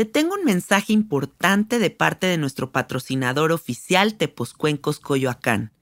Te 0.00 0.06
tengo 0.06 0.32
un 0.34 0.46
mensaje 0.46 0.94
importante 0.94 1.78
de 1.78 1.90
parte 1.90 2.26
de 2.26 2.38
nuestro 2.38 2.72
patrocinador 2.72 3.52
oficial 3.52 4.14
Tepozcuencos 4.14 4.98
Coyoacán. 4.98 5.72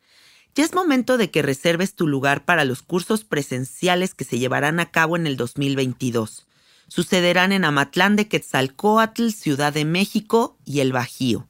Ya 0.57 0.65
es 0.65 0.75
momento 0.75 1.19
de 1.19 1.31
que 1.31 1.41
reserves 1.41 1.95
tu 1.95 2.09
lugar 2.09 2.45
para 2.45 2.65
los 2.65 2.83
cursos 2.83 3.23
presenciales 3.23 4.15
que 4.15 4.25
se 4.25 4.41
llevarán 4.41 4.81
a 4.81 4.91
cabo 4.91 5.15
en 5.15 5.29
el 5.29 5.37
2022. 5.37 6.49
Sucederán 6.89 7.53
en 7.53 7.65
Amatlán 7.65 8.17
de 8.17 8.27
Quetzalcoatl, 8.27 9.29
Ciudad 9.29 9.73
de 9.73 9.85
México 9.85 10.59
y 10.65 10.81
El 10.81 10.93
Bajío. 10.93 11.47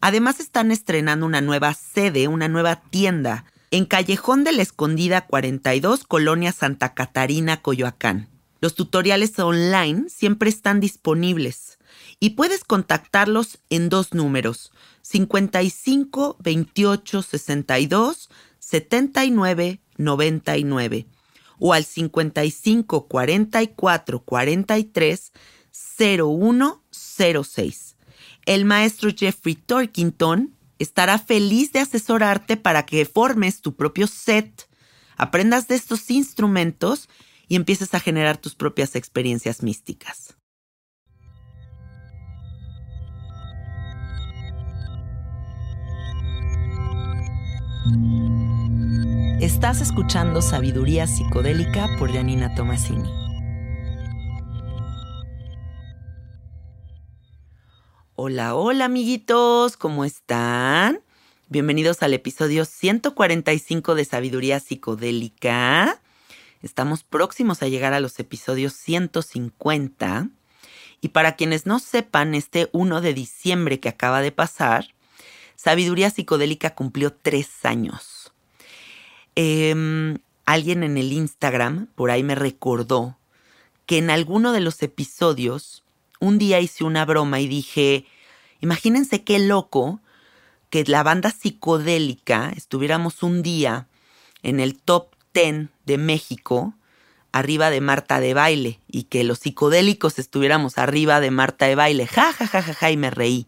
Además 0.00 0.38
están 0.38 0.70
estrenando 0.70 1.26
una 1.26 1.40
nueva 1.40 1.74
sede, 1.74 2.28
una 2.28 2.46
nueva 2.46 2.76
tienda, 2.76 3.44
en 3.72 3.86
Callejón 3.86 4.44
de 4.44 4.52
la 4.52 4.62
Escondida 4.62 5.26
42, 5.26 6.04
Colonia 6.04 6.52
Santa 6.52 6.94
Catarina, 6.94 7.60
Coyoacán. 7.60 8.28
Los 8.60 8.76
tutoriales 8.76 9.36
online 9.40 10.08
siempre 10.08 10.48
están 10.48 10.78
disponibles 10.78 11.74
y 12.20 12.30
puedes 12.30 12.64
contactarlos 12.64 13.58
en 13.70 13.88
dos 13.88 14.14
números, 14.14 14.72
55 15.02 16.36
28 16.40 17.22
62 17.22 18.30
79 18.58 19.80
99 19.96 21.06
o 21.58 21.72
al 21.72 21.84
55 21.84 23.08
44 23.08 24.24
43 24.24 25.32
0106. 25.98 27.96
El 28.46 28.64
maestro 28.64 29.10
Jeffrey 29.16 29.54
Torkington 29.54 30.54
estará 30.78 31.18
feliz 31.18 31.72
de 31.72 31.80
asesorarte 31.80 32.56
para 32.56 32.86
que 32.86 33.04
formes 33.06 33.60
tu 33.60 33.74
propio 33.74 34.06
set, 34.06 34.68
aprendas 35.16 35.68
de 35.68 35.76
estos 35.76 36.10
instrumentos 36.10 37.08
y 37.48 37.56
empieces 37.56 37.94
a 37.94 38.00
generar 38.00 38.38
tus 38.38 38.54
propias 38.54 38.96
experiencias 38.96 39.62
místicas. 39.62 40.34
Estás 49.40 49.82
escuchando 49.82 50.40
Sabiduría 50.40 51.06
Psicodélica 51.06 51.86
por 51.98 52.10
Janina 52.10 52.54
Tomasini. 52.54 53.10
Hola, 58.14 58.54
hola 58.54 58.86
amiguitos, 58.86 59.76
¿cómo 59.76 60.06
están? 60.06 61.00
Bienvenidos 61.50 62.02
al 62.02 62.14
episodio 62.14 62.64
145 62.64 63.94
de 63.94 64.04
Sabiduría 64.06 64.60
Psicodélica. 64.60 66.00
Estamos 66.62 67.02
próximos 67.02 67.62
a 67.62 67.68
llegar 67.68 67.92
a 67.92 68.00
los 68.00 68.18
episodios 68.18 68.72
150. 68.72 70.30
Y 71.02 71.08
para 71.08 71.36
quienes 71.36 71.66
no 71.66 71.80
sepan, 71.80 72.34
este 72.34 72.70
1 72.72 73.02
de 73.02 73.12
diciembre 73.12 73.78
que 73.78 73.90
acaba 73.90 74.22
de 74.22 74.32
pasar, 74.32 74.93
Sabiduría 75.56 76.10
Psicodélica 76.10 76.74
cumplió 76.74 77.12
tres 77.12 77.64
años. 77.64 78.32
Em, 79.34 80.18
alguien 80.46 80.82
en 80.82 80.96
el 80.96 81.12
Instagram 81.12 81.88
por 81.94 82.10
ahí 82.10 82.22
me 82.22 82.34
recordó 82.34 83.18
que 83.86 83.98
en 83.98 84.10
alguno 84.10 84.52
de 84.52 84.60
los 84.60 84.82
episodios 84.82 85.82
un 86.20 86.38
día 86.38 86.60
hice 86.60 86.84
una 86.84 87.04
broma 87.04 87.40
y 87.40 87.48
dije, 87.48 88.06
imagínense 88.60 89.24
qué 89.24 89.38
loco 89.38 90.00
que 90.70 90.84
la 90.84 91.02
banda 91.02 91.30
psicodélica 91.30 92.52
estuviéramos 92.56 93.22
un 93.22 93.42
día 93.42 93.86
en 94.42 94.60
el 94.60 94.76
top 94.76 95.08
10 95.34 95.68
de 95.84 95.98
México, 95.98 96.74
arriba 97.32 97.70
de 97.70 97.80
Marta 97.80 98.20
de 98.20 98.34
baile, 98.34 98.80
y 98.88 99.04
que 99.04 99.24
los 99.24 99.40
psicodélicos 99.40 100.18
estuviéramos 100.18 100.78
arriba 100.78 101.20
de 101.20 101.30
Marta 101.30 101.66
de 101.66 101.74
baile. 101.74 102.06
Ja, 102.06 102.32
ja, 102.32 102.46
ja, 102.46 102.62
ja, 102.62 102.74
ja, 102.74 102.90
y 102.90 102.96
me 102.96 103.10
reí. 103.10 103.46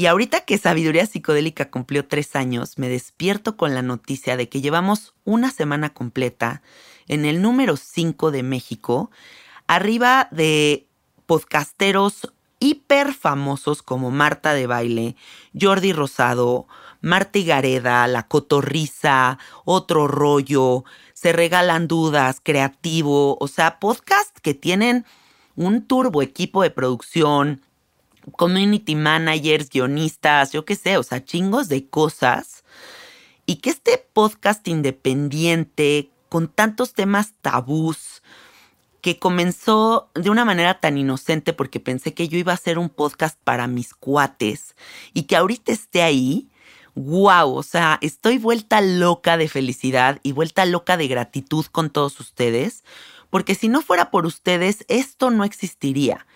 Y 0.00 0.06
ahorita 0.06 0.46
que 0.46 0.56
Sabiduría 0.56 1.04
Psicodélica 1.04 1.70
cumplió 1.70 2.08
tres 2.08 2.34
años, 2.34 2.78
me 2.78 2.88
despierto 2.88 3.58
con 3.58 3.74
la 3.74 3.82
noticia 3.82 4.38
de 4.38 4.48
que 4.48 4.62
llevamos 4.62 5.12
una 5.26 5.50
semana 5.50 5.92
completa 5.92 6.62
en 7.06 7.26
el 7.26 7.42
número 7.42 7.76
5 7.76 8.30
de 8.30 8.42
México, 8.42 9.10
arriba 9.66 10.28
de 10.30 10.86
podcasteros 11.26 12.32
hiper 12.60 13.12
famosos 13.12 13.82
como 13.82 14.10
Marta 14.10 14.54
de 14.54 14.66
Baile, 14.66 15.16
Jordi 15.52 15.92
Rosado, 15.92 16.66
Marta 17.02 17.38
Gareda, 17.40 18.06
La 18.06 18.26
Cotorriza, 18.26 19.36
Otro 19.66 20.08
Rollo, 20.08 20.84
Se 21.12 21.34
Regalan 21.34 21.88
Dudas, 21.88 22.40
Creativo, 22.42 23.36
o 23.38 23.48
sea, 23.48 23.78
podcast 23.78 24.34
que 24.38 24.54
tienen 24.54 25.04
un 25.56 25.86
turbo 25.86 26.22
equipo 26.22 26.62
de 26.62 26.70
producción, 26.70 27.60
community 28.36 28.94
managers, 28.94 29.70
guionistas, 29.70 30.52
yo 30.52 30.64
qué 30.64 30.76
sé, 30.76 30.96
o 30.96 31.02
sea, 31.02 31.24
chingos 31.24 31.68
de 31.68 31.86
cosas. 31.86 32.64
Y 33.46 33.56
que 33.56 33.70
este 33.70 33.98
podcast 34.12 34.66
independiente, 34.68 36.10
con 36.28 36.48
tantos 36.48 36.94
temas 36.94 37.34
tabús, 37.42 38.22
que 39.00 39.18
comenzó 39.18 40.10
de 40.14 40.30
una 40.30 40.44
manera 40.44 40.78
tan 40.80 40.98
inocente 40.98 41.52
porque 41.52 41.80
pensé 41.80 42.14
que 42.14 42.28
yo 42.28 42.38
iba 42.38 42.52
a 42.52 42.56
hacer 42.56 42.78
un 42.78 42.90
podcast 42.90 43.38
para 43.42 43.66
mis 43.66 43.94
cuates 43.94 44.76
y 45.14 45.22
que 45.22 45.36
ahorita 45.36 45.72
esté 45.72 46.02
ahí, 46.02 46.48
wow, 46.94 47.54
o 47.54 47.62
sea, 47.62 47.98
estoy 48.02 48.38
vuelta 48.38 48.80
loca 48.80 49.36
de 49.36 49.48
felicidad 49.48 50.20
y 50.22 50.32
vuelta 50.32 50.66
loca 50.66 50.96
de 50.96 51.08
gratitud 51.08 51.64
con 51.66 51.90
todos 51.90 52.20
ustedes, 52.20 52.84
porque 53.30 53.54
si 53.54 53.68
no 53.68 53.80
fuera 53.80 54.10
por 54.10 54.26
ustedes, 54.26 54.84
esto 54.88 55.30
no 55.30 55.44
existiría. 55.44 56.26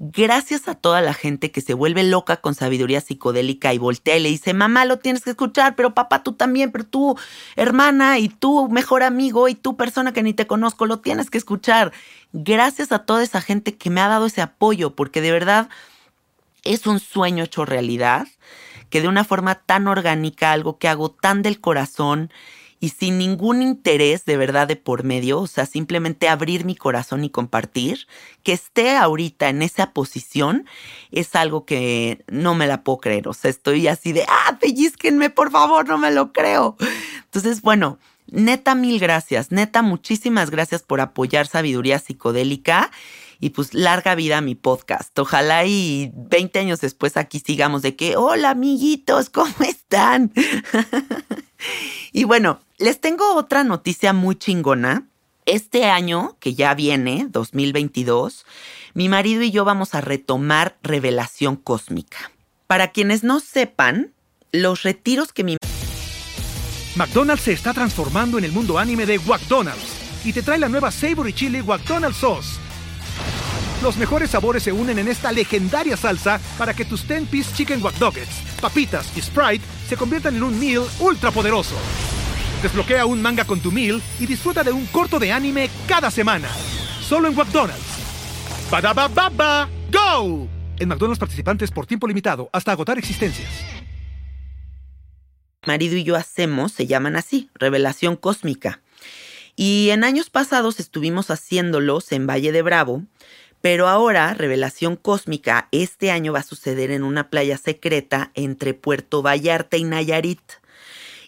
Gracias 0.00 0.68
a 0.68 0.76
toda 0.76 1.00
la 1.00 1.12
gente 1.12 1.50
que 1.50 1.60
se 1.60 1.74
vuelve 1.74 2.04
loca 2.04 2.36
con 2.36 2.54
sabiduría 2.54 3.00
psicodélica 3.00 3.74
y 3.74 3.78
voltea 3.78 4.16
y 4.16 4.20
le 4.20 4.28
dice, 4.28 4.54
mamá, 4.54 4.84
lo 4.84 5.00
tienes 5.00 5.24
que 5.24 5.30
escuchar, 5.30 5.74
pero 5.74 5.92
papá, 5.92 6.22
tú 6.22 6.34
también, 6.34 6.70
pero 6.70 6.84
tú, 6.84 7.18
hermana, 7.56 8.20
y 8.20 8.28
tú, 8.28 8.68
mejor 8.68 9.02
amigo, 9.02 9.48
y 9.48 9.56
tú, 9.56 9.76
persona 9.76 10.12
que 10.12 10.22
ni 10.22 10.34
te 10.34 10.46
conozco, 10.46 10.86
lo 10.86 11.00
tienes 11.00 11.30
que 11.30 11.38
escuchar. 11.38 11.92
Gracias 12.32 12.92
a 12.92 13.00
toda 13.00 13.24
esa 13.24 13.40
gente 13.40 13.74
que 13.74 13.90
me 13.90 14.00
ha 14.00 14.06
dado 14.06 14.26
ese 14.26 14.40
apoyo, 14.40 14.94
porque 14.94 15.20
de 15.20 15.32
verdad 15.32 15.68
es 16.62 16.86
un 16.86 17.00
sueño 17.00 17.42
hecho 17.42 17.64
realidad, 17.64 18.28
que 18.90 19.00
de 19.00 19.08
una 19.08 19.24
forma 19.24 19.56
tan 19.56 19.88
orgánica, 19.88 20.52
algo 20.52 20.78
que 20.78 20.86
hago 20.86 21.10
tan 21.10 21.42
del 21.42 21.60
corazón, 21.60 22.30
y 22.80 22.90
sin 22.90 23.18
ningún 23.18 23.62
interés 23.62 24.24
de 24.24 24.36
verdad 24.36 24.68
de 24.68 24.76
por 24.76 25.04
medio, 25.04 25.40
o 25.40 25.46
sea, 25.46 25.66
simplemente 25.66 26.28
abrir 26.28 26.64
mi 26.64 26.76
corazón 26.76 27.24
y 27.24 27.30
compartir, 27.30 28.06
que 28.42 28.52
esté 28.52 28.96
ahorita 28.96 29.48
en 29.48 29.62
esa 29.62 29.92
posición 29.92 30.66
es 31.10 31.34
algo 31.34 31.64
que 31.64 32.24
no 32.28 32.54
me 32.54 32.66
la 32.66 32.84
puedo 32.84 32.98
creer, 32.98 33.28
o 33.28 33.34
sea, 33.34 33.50
estoy 33.50 33.88
así 33.88 34.12
de, 34.12 34.24
ah, 34.28 34.58
pellizquenme, 34.60 35.30
por 35.30 35.50
favor, 35.50 35.88
no 35.88 35.98
me 35.98 36.10
lo 36.10 36.32
creo. 36.32 36.76
Entonces, 37.24 37.62
bueno, 37.62 37.98
neta, 38.26 38.74
mil 38.74 39.00
gracias, 39.00 39.50
neta, 39.50 39.82
muchísimas 39.82 40.50
gracias 40.50 40.82
por 40.82 41.00
apoyar 41.00 41.46
Sabiduría 41.46 41.98
Psicodélica 41.98 42.90
y 43.40 43.50
pues 43.50 43.74
larga 43.74 44.14
vida 44.14 44.38
a 44.38 44.40
mi 44.40 44.54
podcast. 44.54 45.16
Ojalá 45.18 45.64
y 45.64 46.10
20 46.14 46.58
años 46.58 46.80
después 46.80 47.16
aquí 47.16 47.40
sigamos 47.40 47.82
de 47.82 47.96
que, 47.96 48.16
hola 48.16 48.50
amiguitos, 48.50 49.30
¿cómo 49.30 49.54
están? 49.60 50.32
y 52.12 52.24
bueno, 52.24 52.60
les 52.78 53.00
tengo 53.00 53.34
otra 53.34 53.64
noticia 53.64 54.12
muy 54.12 54.36
chingona. 54.36 55.08
Este 55.46 55.86
año, 55.86 56.36
que 56.40 56.54
ya 56.54 56.74
viene, 56.74 57.26
2022, 57.30 58.44
mi 58.94 59.08
marido 59.08 59.42
y 59.42 59.50
yo 59.50 59.64
vamos 59.64 59.94
a 59.94 60.00
retomar 60.00 60.76
Revelación 60.82 61.56
Cósmica. 61.56 62.30
Para 62.66 62.92
quienes 62.92 63.24
no 63.24 63.40
sepan, 63.40 64.12
los 64.52 64.82
retiros 64.82 65.32
que 65.32 65.44
mi... 65.44 65.56
McDonald's 66.96 67.44
se 67.44 67.52
está 67.52 67.72
transformando 67.72 68.38
en 68.38 68.44
el 68.44 68.52
mundo 68.52 68.78
anime 68.78 69.06
de 69.06 69.18
McDonald's 69.20 70.24
y 70.24 70.32
te 70.32 70.42
trae 70.42 70.58
la 70.58 70.68
nueva 70.68 70.90
Savory 70.90 71.32
Chili 71.32 71.62
McDonald's 71.62 72.18
Sauce 72.18 72.68
los 73.82 73.96
mejores 73.96 74.30
sabores 74.30 74.64
se 74.64 74.72
unen 74.72 74.98
en 74.98 75.06
esta 75.06 75.30
legendaria 75.30 75.96
salsa 75.96 76.40
para 76.58 76.74
que 76.74 76.84
tus 76.84 77.06
10-piece 77.06 77.54
chicken 77.54 77.82
wack 77.82 77.94
papitas 78.60 79.16
y 79.16 79.22
Sprite 79.22 79.64
se 79.88 79.96
conviertan 79.96 80.34
en 80.34 80.42
un 80.42 80.58
meal 80.58 80.84
ultra 80.98 81.30
poderoso. 81.30 81.76
Desbloquea 82.62 83.06
un 83.06 83.22
manga 83.22 83.44
con 83.44 83.60
tu 83.60 83.70
meal 83.70 84.02
y 84.18 84.26
disfruta 84.26 84.64
de 84.64 84.72
un 84.72 84.86
corto 84.86 85.18
de 85.18 85.32
anime 85.32 85.70
cada 85.86 86.10
semana. 86.10 86.48
Solo 87.00 87.28
en 87.28 87.36
McDonald's. 87.36 87.98
ba 88.70 88.80
baba 89.08 89.68
go! 89.92 90.48
En 90.78 90.88
McDonald's 90.88 91.18
participantes 91.18 91.70
por 91.70 91.86
tiempo 91.86 92.06
limitado 92.06 92.50
hasta 92.52 92.72
agotar 92.72 92.98
existencias. 92.98 93.48
Marido 95.66 95.96
y 95.96 96.04
yo 96.04 96.16
hacemos 96.16 96.72
se 96.72 96.86
llaman 96.86 97.16
así, 97.16 97.50
revelación 97.54 98.16
cósmica. 98.16 98.80
Y 99.56 99.90
en 99.90 100.04
años 100.04 100.30
pasados 100.30 100.78
estuvimos 100.78 101.30
haciéndolos 101.30 102.12
en 102.12 102.26
Valle 102.26 102.52
de 102.52 102.62
Bravo, 102.62 103.02
pero 103.60 103.88
ahora, 103.88 104.34
Revelación 104.34 104.94
Cósmica, 104.94 105.68
este 105.72 106.12
año 106.12 106.32
va 106.32 106.40
a 106.40 106.44
suceder 106.44 106.92
en 106.92 107.02
una 107.02 107.28
playa 107.28 107.58
secreta 107.58 108.30
entre 108.34 108.72
Puerto 108.72 109.20
Vallarta 109.20 109.76
y 109.76 109.82
Nayarit. 109.82 110.40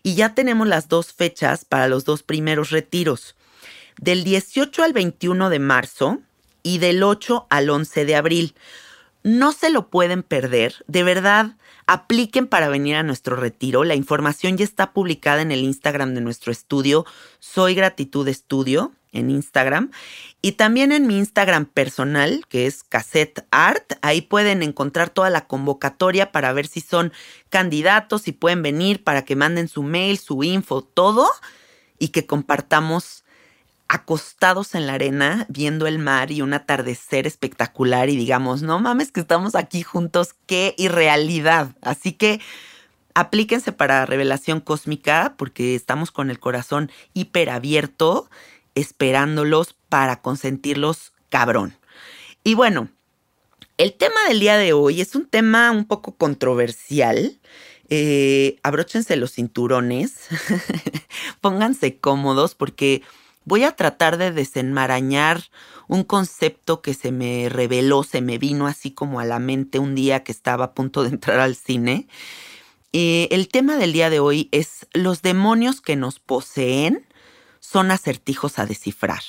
Y 0.02 0.14
ya 0.14 0.34
tenemos 0.34 0.66
las 0.66 0.88
dos 0.88 1.12
fechas 1.12 1.64
para 1.64 1.88
los 1.88 2.04
dos 2.04 2.22
primeros 2.22 2.70
retiros. 2.70 3.36
Del 3.98 4.24
18 4.24 4.82
al 4.82 4.92
21 4.92 5.50
de 5.50 5.58
marzo 5.58 6.20
y 6.62 6.78
del 6.78 7.02
8 7.02 7.46
al 7.50 7.70
11 7.70 8.04
de 8.04 8.16
abril. 8.16 8.54
No 9.22 9.52
se 9.52 9.70
lo 9.70 9.88
pueden 9.88 10.22
perder. 10.22 10.76
De 10.86 11.02
verdad, 11.02 11.56
apliquen 11.86 12.46
para 12.46 12.68
venir 12.68 12.96
a 12.96 13.02
nuestro 13.02 13.36
retiro. 13.36 13.84
La 13.84 13.94
información 13.94 14.56
ya 14.56 14.64
está 14.64 14.92
publicada 14.92 15.42
en 15.42 15.52
el 15.52 15.60
Instagram 15.60 16.14
de 16.14 16.20
nuestro 16.20 16.52
estudio, 16.52 17.04
Soy 17.40 17.74
Gratitud 17.74 18.26
Estudio, 18.28 18.92
en 19.12 19.30
Instagram. 19.30 19.90
Y 20.42 20.52
también 20.52 20.92
en 20.92 21.06
mi 21.06 21.18
Instagram 21.18 21.66
personal, 21.66 22.44
que 22.48 22.66
es 22.66 22.82
Cassette 22.82 23.44
Art. 23.50 23.92
Ahí 24.02 24.20
pueden 24.20 24.62
encontrar 24.62 25.10
toda 25.10 25.30
la 25.30 25.46
convocatoria 25.46 26.32
para 26.32 26.52
ver 26.52 26.66
si 26.66 26.80
son 26.80 27.12
candidatos, 27.48 28.22
si 28.22 28.32
pueden 28.32 28.62
venir, 28.62 29.04
para 29.04 29.24
que 29.24 29.36
manden 29.36 29.68
su 29.68 29.82
mail, 29.82 30.18
su 30.18 30.42
info, 30.42 30.82
todo. 30.82 31.28
Y 31.98 32.08
que 32.08 32.26
compartamos 32.26 33.24
acostados 33.90 34.76
en 34.76 34.86
la 34.86 34.94
arena 34.94 35.46
viendo 35.48 35.88
el 35.88 35.98
mar 35.98 36.30
y 36.30 36.42
un 36.42 36.54
atardecer 36.54 37.26
espectacular 37.26 38.08
y 38.08 38.16
digamos, 38.16 38.62
no 38.62 38.78
mames 38.78 39.10
que 39.10 39.18
estamos 39.18 39.56
aquí 39.56 39.82
juntos, 39.82 40.36
qué 40.46 40.76
irrealidad. 40.78 41.74
Así 41.82 42.12
que 42.12 42.40
aplíquense 43.14 43.72
para 43.72 44.06
revelación 44.06 44.60
cósmica 44.60 45.34
porque 45.36 45.74
estamos 45.74 46.12
con 46.12 46.30
el 46.30 46.38
corazón 46.38 46.92
hiper 47.14 47.50
abierto 47.50 48.30
esperándolos 48.80 49.76
para 49.88 50.20
consentirlos 50.22 51.12
cabrón. 51.28 51.76
Y 52.44 52.54
bueno, 52.54 52.88
el 53.76 53.94
tema 53.94 54.16
del 54.28 54.40
día 54.40 54.56
de 54.56 54.72
hoy 54.72 55.00
es 55.00 55.14
un 55.14 55.26
tema 55.26 55.70
un 55.70 55.86
poco 55.86 56.16
controversial. 56.16 57.38
Eh, 57.88 58.58
abróchense 58.62 59.16
los 59.16 59.32
cinturones, 59.32 60.28
pónganse 61.40 61.98
cómodos 61.98 62.54
porque 62.54 63.02
voy 63.44 63.64
a 63.64 63.72
tratar 63.72 64.16
de 64.16 64.32
desenmarañar 64.32 65.42
un 65.88 66.04
concepto 66.04 66.82
que 66.82 66.94
se 66.94 67.10
me 67.10 67.48
reveló, 67.48 68.04
se 68.04 68.20
me 68.20 68.38
vino 68.38 68.68
así 68.68 68.92
como 68.92 69.18
a 69.18 69.24
la 69.24 69.40
mente 69.40 69.80
un 69.80 69.96
día 69.96 70.22
que 70.22 70.30
estaba 70.30 70.66
a 70.66 70.72
punto 70.72 71.02
de 71.02 71.08
entrar 71.08 71.40
al 71.40 71.56
cine. 71.56 72.06
Eh, 72.92 73.28
el 73.32 73.48
tema 73.48 73.76
del 73.76 73.92
día 73.92 74.08
de 74.08 74.20
hoy 74.20 74.48
es 74.52 74.86
los 74.92 75.22
demonios 75.22 75.80
que 75.80 75.96
nos 75.96 76.20
poseen 76.20 77.06
son 77.70 77.90
acertijos 77.90 78.58
a 78.58 78.66
descifrar. 78.66 79.22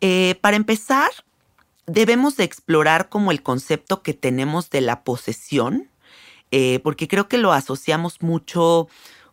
Eh, 0.00 0.36
para 0.40 0.56
empezar, 0.56 1.10
debemos 1.86 2.36
de 2.36 2.44
explorar 2.44 3.08
como 3.08 3.30
el 3.30 3.42
concepto 3.42 4.02
que 4.02 4.14
tenemos 4.14 4.70
de 4.70 4.80
la 4.80 5.02
posesión, 5.04 5.88
eh, 6.50 6.80
porque 6.82 7.08
creo 7.08 7.28
que 7.28 7.38
lo 7.38 7.52
asociamos 7.52 8.22
mucho 8.22 8.88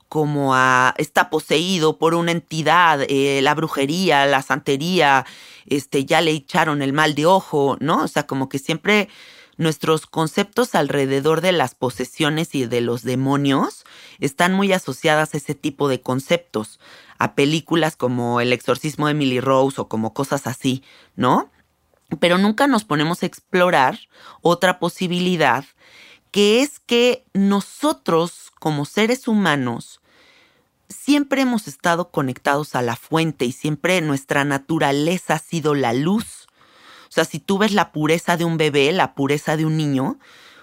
como 0.07 0.55
a 0.55 0.93
está 0.97 1.29
poseído 1.29 1.97
por 1.97 2.15
una 2.15 2.31
entidad, 2.31 3.01
eh, 3.09 3.41
la 3.41 3.53
brujería, 3.53 4.25
la 4.25 4.41
santería, 4.41 5.25
este, 5.65 6.05
ya 6.05 6.21
le 6.21 6.31
echaron 6.31 6.81
el 6.81 6.93
mal 6.93 7.13
de 7.13 7.25
ojo, 7.25 7.75
¿no? 7.81 8.03
O 8.03 8.07
sea, 8.07 8.25
como 8.25 8.47
que 8.47 8.57
siempre 8.57 9.09
nuestros 9.57 10.05
conceptos 10.05 10.75
alrededor 10.75 11.41
de 11.41 11.51
las 11.51 11.75
posesiones 11.75 12.55
y 12.55 12.65
de 12.65 12.81
los 12.81 13.03
demonios 13.03 13.85
están 14.19 14.53
muy 14.53 14.71
asociadas 14.71 15.33
a 15.33 15.37
ese 15.37 15.55
tipo 15.55 15.87
de 15.87 16.01
conceptos, 16.01 16.79
a 17.17 17.35
películas 17.35 17.95
como 17.95 18.39
El 18.39 18.53
exorcismo 18.53 19.07
de 19.07 19.11
Emily 19.11 19.39
Rose 19.39 19.81
o 19.81 19.87
como 19.87 20.13
cosas 20.13 20.47
así, 20.47 20.83
¿no? 21.15 21.49
Pero 22.19 22.37
nunca 22.37 22.67
nos 22.67 22.85
ponemos 22.85 23.23
a 23.23 23.25
explorar 23.25 23.99
otra 24.41 24.79
posibilidad 24.79 25.65
que 26.31 26.61
es 26.61 26.79
que 26.79 27.25
nosotros 27.33 28.51
como 28.59 28.85
seres 28.85 29.27
humanos 29.27 30.01
siempre 30.89 31.41
hemos 31.41 31.67
estado 31.67 32.11
conectados 32.11 32.75
a 32.75 32.81
la 32.81 32.95
fuente 32.95 33.45
y 33.45 33.51
siempre 33.51 34.01
nuestra 34.01 34.45
naturaleza 34.45 35.35
ha 35.35 35.39
sido 35.39 35.73
la 35.73 35.93
luz. 35.93 36.46
Sea, 37.17 37.25
si 37.25 37.39
tú 37.39 37.57
ves 37.57 37.73
la 37.73 37.91
pureza 37.91 38.37
de 38.37 38.45
un 38.45 38.57
bebé, 38.57 38.91
la 38.91 39.15
pureza 39.15 39.57
de 39.57 39.65
un 39.65 39.75
niño, 39.75 40.19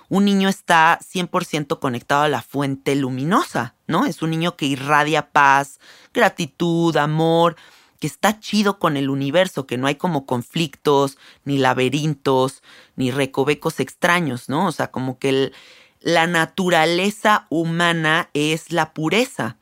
un 0.08 0.24
niño 0.24 0.48
está 0.48 1.00
100% 1.02 1.80
conectado 1.80 2.22
a 2.22 2.28
la 2.28 2.42
fuente 2.42 2.94
luminosa, 2.94 3.74
¿no? 3.88 4.06
Es 4.06 4.22
un 4.22 4.30
niño 4.30 4.54
que 4.56 4.66
irradia 4.66 5.32
paz, 5.32 5.80
gratitud, 6.12 6.96
amor, 6.96 7.56
que 7.98 8.06
está 8.06 8.38
chido 8.38 8.78
con 8.78 8.96
el 8.96 9.10
universo, 9.10 9.66
que 9.66 9.76
no 9.78 9.88
hay 9.88 9.96
como 9.96 10.26
conflictos, 10.26 11.18
ni 11.44 11.58
laberintos, 11.58 12.62
ni 12.94 13.10
recovecos 13.10 13.80
extraños, 13.80 14.48
¿no? 14.48 14.68
O 14.68 14.70
sea, 14.70 14.92
como 14.92 15.18
que 15.18 15.50
la 15.98 16.28
naturaleza 16.28 17.48
humana 17.50 18.30
es 18.32 18.70
la 18.70 18.94
pureza. 18.94 19.56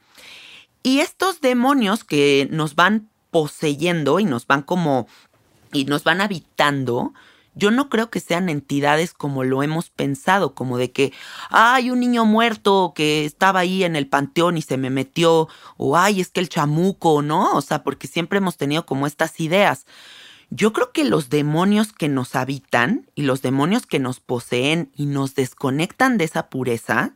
Y 0.83 1.01
estos 1.01 1.41
demonios 1.41 2.05
que 2.05 2.49
nos 2.51 2.75
van 2.75 3.09
poseyendo 3.31 4.21
y 4.21 4.27
nos 4.27 4.47
van 4.47 4.61
como 4.61 5.07
y 5.73 5.85
nos 5.87 6.05
van 6.05 6.21
habitando, 6.21 7.13
yo 7.55 7.71
no 7.71 7.89
creo 7.89 8.11
que 8.11 8.21
sean 8.21 8.49
entidades 8.49 9.13
como 9.13 9.45
lo 9.45 9.63
hemos 9.63 9.91
pensado, 9.91 10.55
como 10.55 10.79
de 10.79 10.91
que 10.91 11.13
hay 11.51 11.91
un 11.91 12.01
niño 12.01 12.25
muerto 12.25 12.93
que 12.95 13.25
estaba 13.25 13.61
ahí 13.61 13.85
en 13.85 13.95
el 13.95 14.07
panteón 14.07 14.57
y 14.57 14.63
se 14.63 14.79
me 14.79 14.91
metió, 14.91 15.49
o 15.77 15.97
ay, 15.97 16.21
es 16.21 16.31
que 16.31 16.41
el 16.41 16.49
chamuco, 16.49 17.21
¿no? 17.21 17.53
O 17.53 17.61
sea, 17.61 17.83
porque 17.83 18.07
siempre 18.07 18.39
hemos 18.39 18.57
tenido 18.57 18.87
como 18.87 19.07
estas 19.07 19.39
ideas. 19.41 19.87
Yo 20.49 20.73
creo 20.73 20.93
que 20.93 21.05
los 21.05 21.31
demonios 21.31 21.93
que 21.93 22.09
nos 22.09 22.35
habitan 22.37 23.07
y 23.15 23.23
los 23.23 23.43
demonios 23.43 23.87
que 23.87 23.99
nos 23.99 24.21
poseen 24.21 24.91
y 24.97 25.07
nos 25.07 25.35
desconectan 25.35 26.19
de 26.19 26.25
esa 26.25 26.49
pureza, 26.49 27.15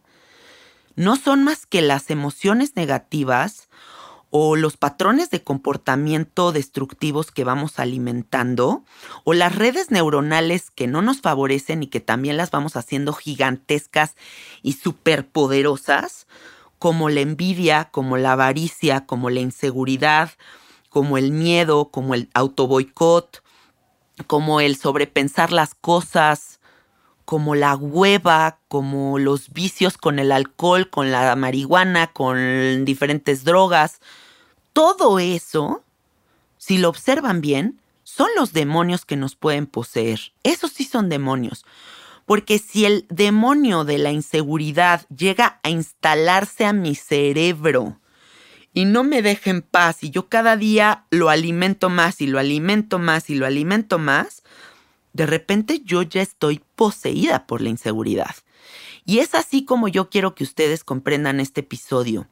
no 0.96 1.16
son 1.16 1.44
más 1.44 1.66
que 1.66 1.82
las 1.82 2.10
emociones 2.10 2.76
negativas 2.76 3.65
o 4.38 4.54
los 4.54 4.76
patrones 4.76 5.30
de 5.30 5.42
comportamiento 5.42 6.52
destructivos 6.52 7.30
que 7.30 7.42
vamos 7.42 7.78
alimentando 7.78 8.84
o 9.24 9.32
las 9.32 9.54
redes 9.54 9.90
neuronales 9.90 10.70
que 10.70 10.86
no 10.86 11.00
nos 11.00 11.22
favorecen 11.22 11.82
y 11.82 11.86
que 11.86 12.00
también 12.00 12.36
las 12.36 12.50
vamos 12.50 12.76
haciendo 12.76 13.14
gigantescas 13.14 14.14
y 14.62 14.74
superpoderosas, 14.74 16.26
como 16.78 17.08
la 17.08 17.20
envidia, 17.20 17.88
como 17.90 18.18
la 18.18 18.32
avaricia, 18.32 19.06
como 19.06 19.30
la 19.30 19.40
inseguridad, 19.40 20.32
como 20.90 21.16
el 21.16 21.32
miedo, 21.32 21.90
como 21.90 22.12
el 22.14 22.28
autoboicot, 22.34 23.42
como 24.26 24.60
el 24.60 24.76
sobrepensar 24.76 25.50
las 25.50 25.74
cosas, 25.74 26.60
como 27.24 27.54
la 27.54 27.74
hueva, 27.74 28.58
como 28.68 29.18
los 29.18 29.54
vicios 29.54 29.96
con 29.96 30.18
el 30.18 30.30
alcohol, 30.30 30.90
con 30.90 31.10
la 31.10 31.34
marihuana, 31.36 32.08
con 32.08 32.84
diferentes 32.84 33.44
drogas. 33.44 34.02
Todo 34.76 35.18
eso, 35.20 35.82
si 36.58 36.76
lo 36.76 36.90
observan 36.90 37.40
bien, 37.40 37.80
son 38.04 38.28
los 38.36 38.52
demonios 38.52 39.06
que 39.06 39.16
nos 39.16 39.34
pueden 39.34 39.66
poseer. 39.66 40.20
Esos 40.42 40.70
sí 40.70 40.84
son 40.84 41.08
demonios. 41.08 41.64
Porque 42.26 42.58
si 42.58 42.84
el 42.84 43.06
demonio 43.08 43.84
de 43.84 43.96
la 43.96 44.12
inseguridad 44.12 45.06
llega 45.08 45.60
a 45.62 45.70
instalarse 45.70 46.66
a 46.66 46.74
mi 46.74 46.94
cerebro 46.94 47.98
y 48.74 48.84
no 48.84 49.02
me 49.02 49.22
deja 49.22 49.48
en 49.48 49.62
paz 49.62 50.04
y 50.04 50.10
yo 50.10 50.28
cada 50.28 50.58
día 50.58 51.06
lo 51.08 51.30
alimento 51.30 51.88
más 51.88 52.20
y 52.20 52.26
lo 52.26 52.38
alimento 52.38 52.98
más 52.98 53.30
y 53.30 53.34
lo 53.34 53.46
alimento 53.46 53.98
más, 53.98 54.42
de 55.14 55.24
repente 55.24 55.80
yo 55.86 56.02
ya 56.02 56.20
estoy 56.20 56.60
poseída 56.74 57.46
por 57.46 57.62
la 57.62 57.70
inseguridad. 57.70 58.36
Y 59.06 59.20
es 59.20 59.34
así 59.34 59.64
como 59.64 59.88
yo 59.88 60.10
quiero 60.10 60.34
que 60.34 60.44
ustedes 60.44 60.84
comprendan 60.84 61.40
este 61.40 61.62
episodio. 61.62 62.28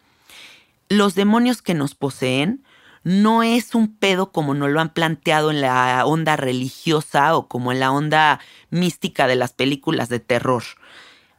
Los 0.89 1.15
demonios 1.15 1.63
que 1.63 1.75
nos 1.75 1.95
poseen 1.95 2.65
no 3.05 3.43
es 3.43 3.75
un 3.75 3.95
pedo 3.95 4.33
como 4.33 4.55
nos 4.55 4.71
lo 4.71 4.81
han 4.81 4.93
planteado 4.93 5.51
en 5.51 5.61
la 5.61 6.05
onda 6.07 6.37
religiosa 6.37 7.37
o 7.37 7.49
como 7.49 7.71
en 7.73 7.81
la 7.81 7.93
onda 7.93 8.41
mística 8.71 9.27
de 9.27 9.37
las 9.37 9.53
películas 9.53 10.09
de 10.09 10.21
terror. 10.21 10.65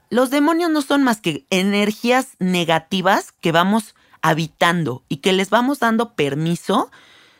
Los 0.09 0.29
demonios 0.29 0.69
no 0.69 0.81
son 0.81 1.03
más 1.03 1.21
que 1.21 1.45
energías 1.49 2.35
negativas 2.39 3.31
que 3.31 3.51
vamos 3.51 3.95
habitando 4.21 5.03
y 5.09 5.17
que 5.17 5.33
les 5.33 5.49
vamos 5.49 5.79
dando 5.79 6.15
permiso 6.15 6.91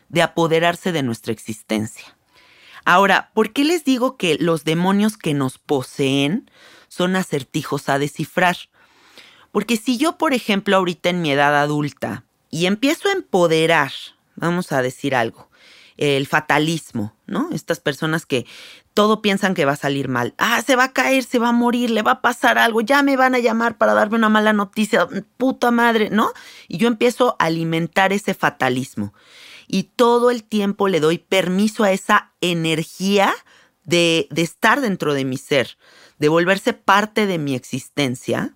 de 0.08 0.22
apoderarse 0.22 0.92
de 0.92 1.02
nuestra 1.02 1.32
existencia. 1.32 2.16
Ahora, 2.84 3.30
¿por 3.34 3.52
qué 3.52 3.64
les 3.64 3.84
digo 3.84 4.16
que 4.16 4.36
los 4.38 4.64
demonios 4.64 5.16
que 5.16 5.34
nos 5.34 5.58
poseen 5.58 6.50
son 6.88 7.16
acertijos 7.16 7.88
a 7.88 7.98
descifrar? 7.98 8.56
Porque 9.56 9.78
si 9.78 9.96
yo, 9.96 10.18
por 10.18 10.34
ejemplo, 10.34 10.76
ahorita 10.76 11.08
en 11.08 11.22
mi 11.22 11.32
edad 11.32 11.58
adulta 11.58 12.26
y 12.50 12.66
empiezo 12.66 13.08
a 13.08 13.12
empoderar, 13.12 13.90
vamos 14.34 14.70
a 14.70 14.82
decir 14.82 15.14
algo, 15.14 15.48
el 15.96 16.26
fatalismo, 16.26 17.16
¿no? 17.26 17.48
Estas 17.54 17.80
personas 17.80 18.26
que 18.26 18.44
todo 18.92 19.22
piensan 19.22 19.54
que 19.54 19.64
va 19.64 19.72
a 19.72 19.76
salir 19.76 20.08
mal. 20.08 20.34
Ah, 20.36 20.60
se 20.60 20.76
va 20.76 20.84
a 20.84 20.92
caer, 20.92 21.24
se 21.24 21.38
va 21.38 21.48
a 21.48 21.52
morir, 21.52 21.88
le 21.88 22.02
va 22.02 22.10
a 22.10 22.20
pasar 22.20 22.58
algo, 22.58 22.82
ya 22.82 23.02
me 23.02 23.16
van 23.16 23.34
a 23.34 23.38
llamar 23.38 23.78
para 23.78 23.94
darme 23.94 24.18
una 24.18 24.28
mala 24.28 24.52
noticia, 24.52 25.08
puta 25.38 25.70
madre, 25.70 26.10
¿no? 26.10 26.32
Y 26.68 26.76
yo 26.76 26.86
empiezo 26.86 27.34
a 27.38 27.46
alimentar 27.46 28.12
ese 28.12 28.34
fatalismo. 28.34 29.14
Y 29.66 29.84
todo 29.84 30.30
el 30.30 30.44
tiempo 30.44 30.86
le 30.88 31.00
doy 31.00 31.16
permiso 31.16 31.82
a 31.82 31.92
esa 31.92 32.34
energía 32.42 33.32
de, 33.84 34.28
de 34.30 34.42
estar 34.42 34.82
dentro 34.82 35.14
de 35.14 35.24
mi 35.24 35.38
ser, 35.38 35.78
de 36.18 36.28
volverse 36.28 36.74
parte 36.74 37.24
de 37.24 37.38
mi 37.38 37.54
existencia. 37.54 38.52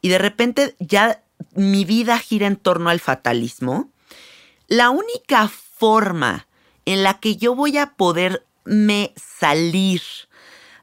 Y 0.00 0.08
de 0.08 0.18
repente 0.18 0.76
ya 0.78 1.22
mi 1.54 1.84
vida 1.84 2.18
gira 2.18 2.46
en 2.46 2.56
torno 2.56 2.90
al 2.90 3.00
fatalismo. 3.00 3.90
La 4.66 4.90
única 4.90 5.48
forma 5.48 6.46
en 6.84 7.02
la 7.02 7.20
que 7.20 7.36
yo 7.36 7.54
voy 7.54 7.78
a 7.78 7.94
poderme 7.94 9.12
salir 9.16 10.02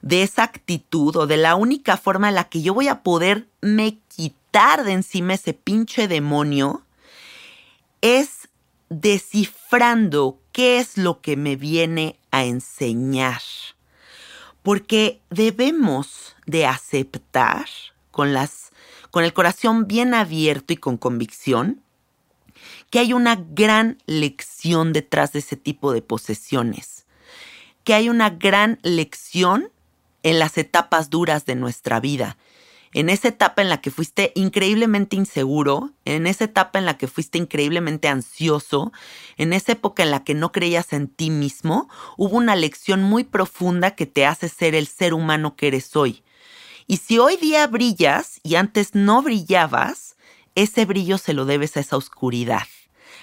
de 0.01 0.24
esa 0.24 0.43
actitud 0.43 1.15
o 1.15 1.27
de 1.27 1.38
la 1.38 1.55
única 1.55 1.98
forma 1.98 2.29
en 2.29 2.36
la 2.36 2.43
que 2.45 2.62
yo 2.62 2.74
voy 2.74 2.88
a 2.88 3.01
poderme 3.01 4.00
quitar 4.07 4.84
de 4.84 4.93
encima 4.93 5.34
ese 5.34 5.53
pinche 5.53 6.07
demonio 6.07 6.84
es 8.01 8.50
descifrando 8.89 10.39
qué 10.51 10.77
es 10.77 10.98
lo 10.98 11.22
que 11.22 11.36
me 11.36 11.55
viene 11.55 12.19
a 12.31 12.45
enseñar. 12.45 13.41
Porque 14.62 15.22
debemos 15.29 16.36
de 16.45 16.65
aceptar 16.65 17.65
con 18.12 18.34
las 18.34 18.72
con 19.15 19.24
el 19.24 19.31
corazón 19.31 19.88
bien 19.88 20.13
abierto 20.13 20.74
y 20.74 20.75
con 20.75 20.98
convicción 20.98 21.81
que 22.89 23.00
hay 23.00 23.13
una 23.13 23.38
gran 23.38 23.98
lección 24.07 24.91
detrás 24.91 25.31
de 25.31 25.39
ese 25.39 25.55
tipo 25.55 25.93
de 25.93 26.01
posesiones, 26.01 27.05
que 27.86 27.93
hay 27.93 28.10
una 28.10 28.29
gran 28.29 28.77
lección 28.84 29.72
en 30.24 30.38
las 30.38 30.57
etapas 30.57 31.10
duras 31.10 31.45
de 31.45 31.55
nuestra 31.55 32.01
vida, 32.01 32.36
en 32.91 33.07
esa 33.07 33.29
etapa 33.29 33.62
en 33.62 33.69
la 33.69 33.79
que 33.79 33.89
fuiste 33.89 34.34
increíblemente 34.36 35.15
inseguro, 35.15 35.91
en 36.03 36.27
esa 36.27 36.43
etapa 36.43 36.77
en 36.77 36.86
la 36.86 36.98
que 36.98 37.07
fuiste 37.07 37.38
increíblemente 37.38 38.10
ansioso, 38.10 38.91
en 39.38 39.53
esa 39.53 39.72
época 39.72 40.03
en 40.03 40.12
la 40.12 40.25
que 40.25 40.34
no 40.34 40.51
creías 40.51 40.91
en 40.91 41.07
ti 41.07 41.29
mismo, 41.29 41.88
hubo 42.17 42.36
una 42.36 42.57
lección 42.57 43.01
muy 43.01 43.24
profunda 43.24 43.91
que 43.91 44.07
te 44.07 44.25
hace 44.25 44.50
ser 44.50 44.75
el 44.75 44.88
ser 44.88 45.13
humano 45.13 45.55
que 45.55 45.67
eres 45.67 45.95
hoy. 45.95 46.25
Y 46.88 46.98
si 46.98 47.18
hoy 47.18 47.38
día 47.38 47.65
brillas 47.68 48.39
y 48.44 48.56
antes 48.56 48.94
no 48.94 49.22
brillabas, 49.22 50.15
ese 50.56 50.86
brillo 50.86 51.18
se 51.18 51.34
lo 51.34 51.46
debes 51.46 51.77
a 51.77 51.80
esa 51.82 51.98
oscuridad 51.98 52.68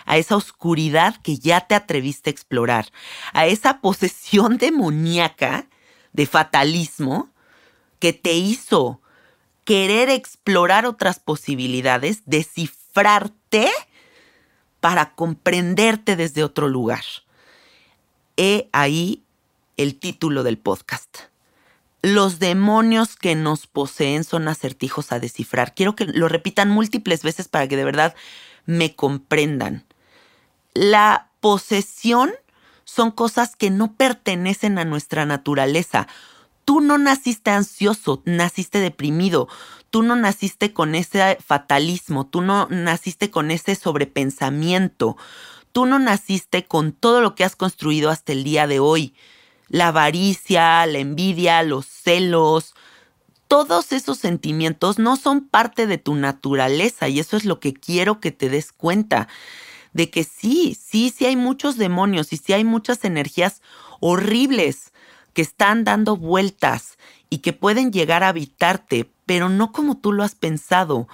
a 0.05 0.17
esa 0.17 0.37
oscuridad 0.37 1.17
que 1.23 1.39
ya 1.39 1.63
te 1.63 1.75
atreviste 1.75 2.31
a 2.31 2.33
explorar, 2.33 2.91
a 3.33 3.47
esa 3.47 3.81
posesión 3.81 4.59
demoníaca 4.59 5.67
de 6.13 6.27
fatalismo 6.27 7.31
que 7.99 8.13
te 8.13 8.35
hizo 8.35 9.01
querer 9.65 10.11
explorar 10.11 10.87
otras 10.87 11.21
posibilidades, 11.21 12.23
descifrarte 12.27 13.71
para 14.81 15.15
comprenderte 15.15 16.17
desde 16.17 16.43
otro 16.43 16.69
lugar. 16.69 17.05
He 18.37 18.69
ahí 18.73 19.23
el 19.77 19.99
título 19.99 20.43
del 20.43 20.59
podcast. 20.59 21.32
Los 22.03 22.41
demonios 22.41 23.15
que 23.15 23.37
nos 23.37 23.69
poseen 23.69 24.25
son 24.25 24.49
acertijos 24.49 25.13
a 25.13 25.21
descifrar. 25.21 25.73
Quiero 25.73 25.95
que 25.95 26.07
lo 26.07 26.29
repitan 26.29 26.69
múltiples 26.69 27.23
veces 27.23 27.47
para 27.47 27.69
que 27.69 27.77
de 27.77 27.85
verdad 27.85 28.17
me 28.67 28.97
comprendan. 28.97 29.85
La 30.75 31.31
posesión 31.41 32.33
son 32.85 33.13
cosas 33.13 33.55
que 33.55 33.71
no 33.71 33.95
pertenecen 33.95 34.79
a 34.79 34.85
nuestra 34.85 35.27
naturaleza. 35.27 36.09
Tú 36.65 36.81
no 36.81 36.99
naciste 36.99 37.53
ansioso, 37.53 38.23
naciste 38.25 38.81
deprimido. 38.81 39.49
Tú 39.91 40.03
no 40.03 40.17
naciste 40.17 40.73
con 40.73 40.97
ese 40.97 41.39
fatalismo, 41.45 42.27
tú 42.27 42.41
no 42.41 42.67
naciste 42.69 43.31
con 43.31 43.53
ese 43.53 43.77
sobrepensamiento. 43.77 45.17
Tú 45.71 45.87
no 45.87 46.01
naciste 46.01 46.65
con 46.65 46.93
todo 46.93 47.21
lo 47.21 47.35
que 47.35 47.45
has 47.45 47.55
construido 47.55 48.11
hasta 48.11 48.33
el 48.33 48.43
día 48.43 48.67
de 48.67 48.81
hoy. 48.81 49.15
La 49.73 49.89
avaricia, 49.89 50.87
la 50.87 50.99
envidia, 50.99 51.65
los 51.65 51.87
celos, 51.87 52.75
todos 53.49 53.93
esos 53.93 54.19
sentimientos 54.19 54.99
no 54.99 55.17
son 55.17 55.49
parte 55.49 55.87
de 55.87 55.99
tu 55.99 56.15
naturaleza 56.15 57.09
y 57.09 57.19
eso 57.21 57.37
es 57.37 57.45
lo 57.45 57.59
que 57.59 57.75
quiero 57.75 58.21
que 58.21 58.31
te 58.31 58.49
des 58.49 58.71
cuenta 58.71 59.29
de 59.93 60.11
que 60.11 60.25
sí, 60.25 60.77
sí, 60.81 61.13
sí 61.15 61.27
hay 61.27 61.37
muchos 61.37 61.77
demonios 61.77 62.33
y 62.33 62.37
sí 62.37 62.53
hay 62.53 62.65
muchas 62.65 63.05
energías 63.05 63.61
horribles 64.01 64.93
que 65.33 65.43
están 65.43 65.85
dando 65.85 66.17
vueltas 66.17 66.99
y 67.31 67.39
que 67.39 67.53
pueden 67.53 67.93
llegar 67.93 68.23
a 68.25 68.29
habitarte, 68.29 69.11
pero 69.27 69.49
no 69.49 69.73
como 69.73 69.97
tú 69.97 70.13
lo 70.13 70.23
has 70.23 70.35
pensado. 70.35 71.09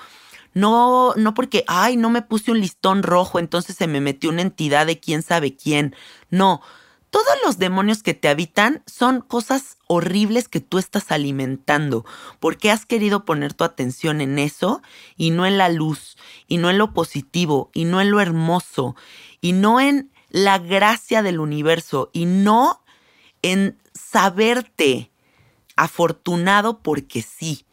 No, 0.54 1.14
no 1.16 1.34
porque, 1.34 1.64
ay, 1.68 1.96
no 1.96 2.10
me 2.10 2.22
puse 2.22 2.50
un 2.50 2.60
listón 2.60 3.02
rojo, 3.02 3.38
entonces 3.38 3.76
se 3.76 3.86
me 3.86 4.00
metió 4.00 4.30
una 4.30 4.42
entidad 4.42 4.86
de 4.86 4.98
quién 4.98 5.22
sabe 5.22 5.54
quién. 5.54 5.94
No, 6.30 6.60
todos 7.10 7.34
los 7.44 7.58
demonios 7.58 8.02
que 8.02 8.14
te 8.14 8.28
habitan 8.28 8.82
son 8.86 9.20
cosas 9.20 9.78
horribles 9.86 10.48
que 10.48 10.60
tú 10.60 10.78
estás 10.78 11.10
alimentando, 11.10 12.04
porque 12.40 12.70
has 12.70 12.84
querido 12.84 13.24
poner 13.24 13.54
tu 13.54 13.64
atención 13.64 14.20
en 14.20 14.38
eso 14.38 14.82
y 15.16 15.30
no 15.30 15.46
en 15.46 15.56
la 15.58 15.68
luz, 15.68 16.16
y 16.46 16.58
no 16.58 16.70
en 16.70 16.78
lo 16.78 16.92
positivo, 16.92 17.70
y 17.72 17.84
no 17.84 18.00
en 18.00 18.10
lo 18.10 18.20
hermoso, 18.20 18.94
y 19.40 19.52
no 19.52 19.80
en 19.80 20.10
la 20.30 20.58
gracia 20.58 21.22
del 21.22 21.40
universo, 21.40 22.10
y 22.12 22.26
no 22.26 22.82
en 23.42 23.78
saberte 23.94 25.10
afortunado 25.76 26.80
porque 26.80 27.22
sí. 27.22 27.64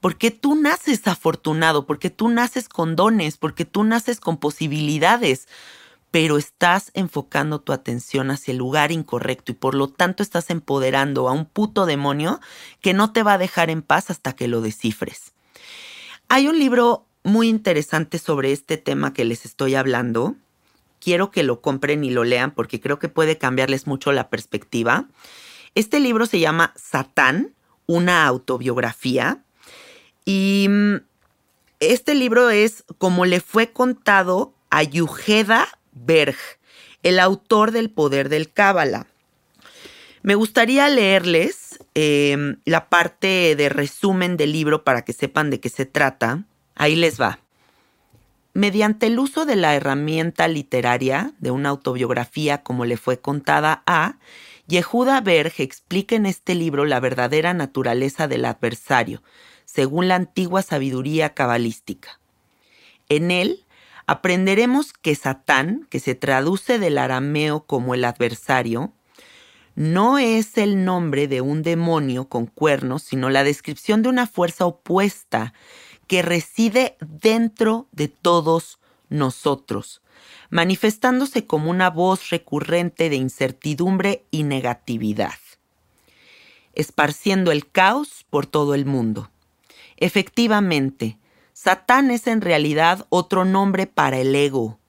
Porque 0.00 0.32
tú 0.32 0.56
naces 0.56 1.06
afortunado, 1.06 1.86
porque 1.86 2.10
tú 2.10 2.28
naces 2.28 2.68
con 2.68 2.96
dones, 2.96 3.36
porque 3.36 3.64
tú 3.64 3.84
naces 3.84 4.18
con 4.18 4.36
posibilidades, 4.36 5.46
pero 6.12 6.36
estás 6.36 6.90
enfocando 6.92 7.62
tu 7.62 7.72
atención 7.72 8.30
hacia 8.30 8.52
el 8.52 8.58
lugar 8.58 8.92
incorrecto 8.92 9.50
y 9.50 9.54
por 9.54 9.74
lo 9.74 9.88
tanto 9.88 10.22
estás 10.22 10.50
empoderando 10.50 11.26
a 11.26 11.32
un 11.32 11.46
puto 11.46 11.86
demonio 11.86 12.38
que 12.82 12.92
no 12.92 13.12
te 13.12 13.22
va 13.22 13.32
a 13.32 13.38
dejar 13.38 13.70
en 13.70 13.80
paz 13.80 14.10
hasta 14.10 14.34
que 14.34 14.46
lo 14.46 14.60
descifres. 14.60 15.32
Hay 16.28 16.48
un 16.48 16.58
libro 16.58 17.06
muy 17.24 17.48
interesante 17.48 18.18
sobre 18.18 18.52
este 18.52 18.76
tema 18.76 19.14
que 19.14 19.24
les 19.24 19.46
estoy 19.46 19.74
hablando. 19.74 20.36
Quiero 21.00 21.30
que 21.30 21.42
lo 21.44 21.62
compren 21.62 22.04
y 22.04 22.10
lo 22.10 22.24
lean 22.24 22.50
porque 22.50 22.78
creo 22.78 22.98
que 22.98 23.08
puede 23.08 23.38
cambiarles 23.38 23.86
mucho 23.86 24.12
la 24.12 24.28
perspectiva. 24.28 25.08
Este 25.74 25.98
libro 25.98 26.26
se 26.26 26.40
llama 26.40 26.74
Satán, 26.76 27.54
una 27.86 28.26
autobiografía. 28.26 29.42
Y 30.26 30.66
mm, 30.68 30.96
este 31.80 32.14
libro 32.14 32.50
es 32.50 32.84
como 32.98 33.24
le 33.24 33.40
fue 33.40 33.72
contado 33.72 34.52
a 34.68 34.82
Yujeda 34.82 35.68
Berg, 35.92 36.36
el 37.02 37.18
autor 37.18 37.70
del 37.70 37.90
poder 37.90 38.28
del 38.28 38.52
Cábala. 38.52 39.06
Me 40.22 40.34
gustaría 40.34 40.88
leerles 40.88 41.78
em, 41.94 42.56
la 42.64 42.88
parte 42.88 43.56
de 43.56 43.68
resumen 43.68 44.36
del 44.36 44.52
libro 44.52 44.84
para 44.84 45.02
que 45.02 45.12
sepan 45.12 45.50
de 45.50 45.60
qué 45.60 45.68
se 45.68 45.86
trata. 45.86 46.44
Ahí 46.74 46.94
les 46.94 47.20
va. 47.20 47.40
Mediante 48.54 49.06
el 49.06 49.18
uso 49.18 49.46
de 49.46 49.56
la 49.56 49.74
herramienta 49.74 50.46
literaria 50.46 51.32
de 51.38 51.50
una 51.50 51.70
autobiografía 51.70 52.62
como 52.62 52.84
le 52.84 52.96
fue 52.96 53.18
contada 53.18 53.82
a, 53.86 54.16
Yehuda 54.68 55.20
Berg 55.20 55.54
explica 55.58 56.14
en 56.14 56.26
este 56.26 56.54
libro 56.54 56.84
la 56.84 57.00
verdadera 57.00 57.52
naturaleza 57.52 58.28
del 58.28 58.44
adversario, 58.44 59.22
según 59.64 60.06
la 60.06 60.14
antigua 60.14 60.62
sabiduría 60.62 61.34
cabalística. 61.34 62.20
En 63.08 63.30
él 63.30 63.64
aprenderemos 64.12 64.92
que 64.92 65.14
Satán, 65.14 65.86
que 65.90 65.98
se 65.98 66.14
traduce 66.14 66.78
del 66.78 66.98
arameo 66.98 67.64
como 67.64 67.94
el 67.94 68.04
adversario, 68.04 68.92
no 69.74 70.18
es 70.18 70.58
el 70.58 70.84
nombre 70.84 71.28
de 71.28 71.40
un 71.40 71.62
demonio 71.62 72.28
con 72.28 72.44
cuernos, 72.44 73.02
sino 73.02 73.30
la 73.30 73.42
descripción 73.42 74.02
de 74.02 74.10
una 74.10 74.26
fuerza 74.26 74.66
opuesta 74.66 75.54
que 76.06 76.20
reside 76.20 76.98
dentro 77.00 77.88
de 77.90 78.08
todos 78.08 78.78
nosotros, 79.08 80.02
manifestándose 80.50 81.46
como 81.46 81.70
una 81.70 81.88
voz 81.88 82.28
recurrente 82.28 83.08
de 83.08 83.16
incertidumbre 83.16 84.26
y 84.30 84.42
negatividad, 84.42 85.38
esparciendo 86.74 87.50
el 87.50 87.66
caos 87.70 88.26
por 88.28 88.44
todo 88.44 88.74
el 88.74 88.84
mundo. 88.84 89.30
Efectivamente, 89.96 91.16
Satán 91.64 92.10
es 92.10 92.26
en 92.26 92.40
realidad 92.40 93.06
otro 93.08 93.44
nombre 93.44 93.86
para 93.86 94.18
el 94.18 94.34
ego. 94.34 94.80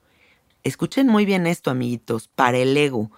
Escuchen 0.64 1.06
muy 1.06 1.24
bien 1.24 1.46
esto, 1.46 1.70
amiguitos, 1.70 2.26
para 2.26 2.58
el 2.58 2.76
ego. 2.76 3.12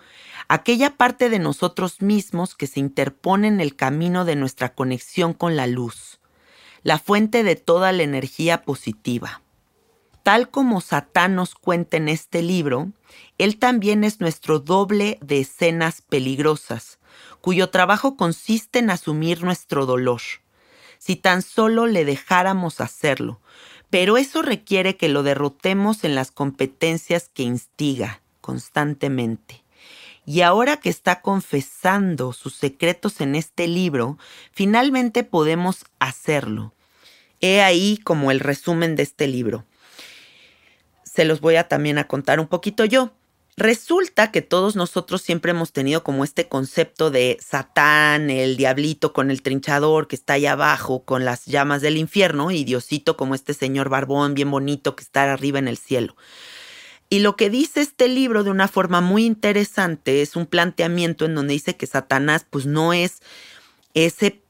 Aquella 0.47 0.99
parte 0.99 1.31
de 1.31 1.39
nosotros 1.39 2.03
mismos 2.03 2.55
que 2.55 2.67
se 2.67 2.81
interpone 2.81 3.49
en 3.49 3.63
el 3.63 3.75
camino 3.75 4.27
de 4.27 4.37
nuestra 4.37 4.75
conexión 4.75 5.33
con 5.33 5.57
la 5.57 5.67
luz, 5.67 6.21
la 6.83 6.99
fuente 6.99 7.45
de 7.45 7.57
toda 7.57 7.93
la 7.93 8.03
energía 8.03 8.61
positiva. 8.61 9.41
tal 10.23 10.51
como 10.51 10.83
Satán 10.83 11.35
nos 11.35 11.55
cuenta 11.55 11.97
en 11.97 12.11
este 12.11 12.43
libro, 12.43 12.93
él 13.39 13.57
también 13.59 14.05
es 14.05 14.21
nuestro 14.21 14.59
doble 14.59 15.19
de 15.23 15.41
escenas 15.41 16.03
peligrosas, 16.03 16.99
cuyo 17.41 17.71
trabajo 17.71 18.19
consiste 18.19 18.81
en 18.81 18.91
asumir 18.91 19.43
nuestro 19.45 19.87
dolor. 19.87 20.21
Si 20.99 21.17
tan 21.17 21.43
solo 21.43 21.87
le 21.87 22.05
dejáramos 22.05 22.81
hacerlo, 22.81 23.41
pero 23.91 24.17
eso 24.17 24.43
requiere 24.43 24.97
que 24.97 25.09
lo 25.09 25.23
derrotemos 25.23 26.05
en 26.05 26.15
las 26.15 26.31
competencias 26.31 27.31
que 27.33 27.43
instiga 27.43 28.21
constantemente. 28.41 29.63
Y 30.25 30.41
ahora 30.41 30.79
que 30.79 30.89
está 30.89 31.21
confesando 31.21 32.33
sus 32.33 32.55
secretos 32.55 33.21
en 33.21 33.37
este 33.37 33.69
libro, 33.69 34.19
finalmente 34.51 35.23
podemos 35.23 35.85
hacerlo. 36.01 36.73
He 37.41 37.63
ahí 37.63 37.99
como 37.99 38.33
el 38.33 38.41
resumen 38.41 38.97
de 38.97 39.05
este 39.05 39.29
libro. 39.29 39.65
Se 41.05 41.25
los 41.25 41.41
voy 41.41 41.57
a 41.57 41.69
también 41.69 41.99
a 41.99 42.09
contar 42.09 42.41
un 42.41 42.49
poquito 42.49 42.85
yo. 42.85 43.13
Resulta 43.59 44.31
que 44.33 44.43
todos 44.43 44.77
nosotros 44.77 45.23
siempre 45.23 45.53
hemos 45.53 45.73
tenido 45.73 46.05
como 46.05 46.25
este 46.25 46.47
concepto 46.47 47.11
de 47.11 47.39
Satán, 47.41 48.29
el 48.29 48.59
diablito 48.59 49.15
con 49.15 49.31
el 49.31 49.41
trinchador 49.41 50.09
que 50.09 50.17
está 50.17 50.35
allá 50.35 50.53
abajo 50.53 51.05
con 51.05 51.25
las 51.25 51.47
llamas 51.47 51.81
del 51.81 51.97
infierno 51.97 52.51
y 52.51 52.65
Diosito 52.65 53.17
como 53.17 53.35
este 53.35 53.55
señor 53.55 53.89
barbón 53.89 54.35
bien 54.35 54.51
bonito 54.51 54.95
que 54.95 55.03
está 55.03 55.33
arriba 55.33 55.59
en 55.59 55.69
el 55.69 55.79
cielo. 55.79 56.17
Y 57.09 57.21
lo 57.21 57.37
que 57.37 57.49
dice 57.49 57.81
este 57.81 58.09
libro 58.09 58.45
de 58.45 58.51
una 58.51 58.69
forma 58.69 59.01
muy 59.01 59.25
interesante 59.25 60.21
es 60.21 60.37
un 60.37 60.45
planteamiento 60.45 61.25
en 61.25 61.35
donde 61.35 61.55
dice 61.55 61.77
que 61.77 61.87
Satanás 61.87 62.45
pues 62.51 62.67
no 62.67 62.93
es 62.93 63.23
ese 63.95 64.43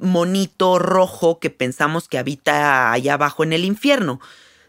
monito 0.00 0.80
rojo 0.80 1.38
que 1.38 1.50
pensamos 1.50 2.08
que 2.08 2.18
habita 2.18 2.90
allá 2.90 3.14
abajo 3.14 3.44
en 3.44 3.52
el 3.52 3.64
infierno, 3.64 4.20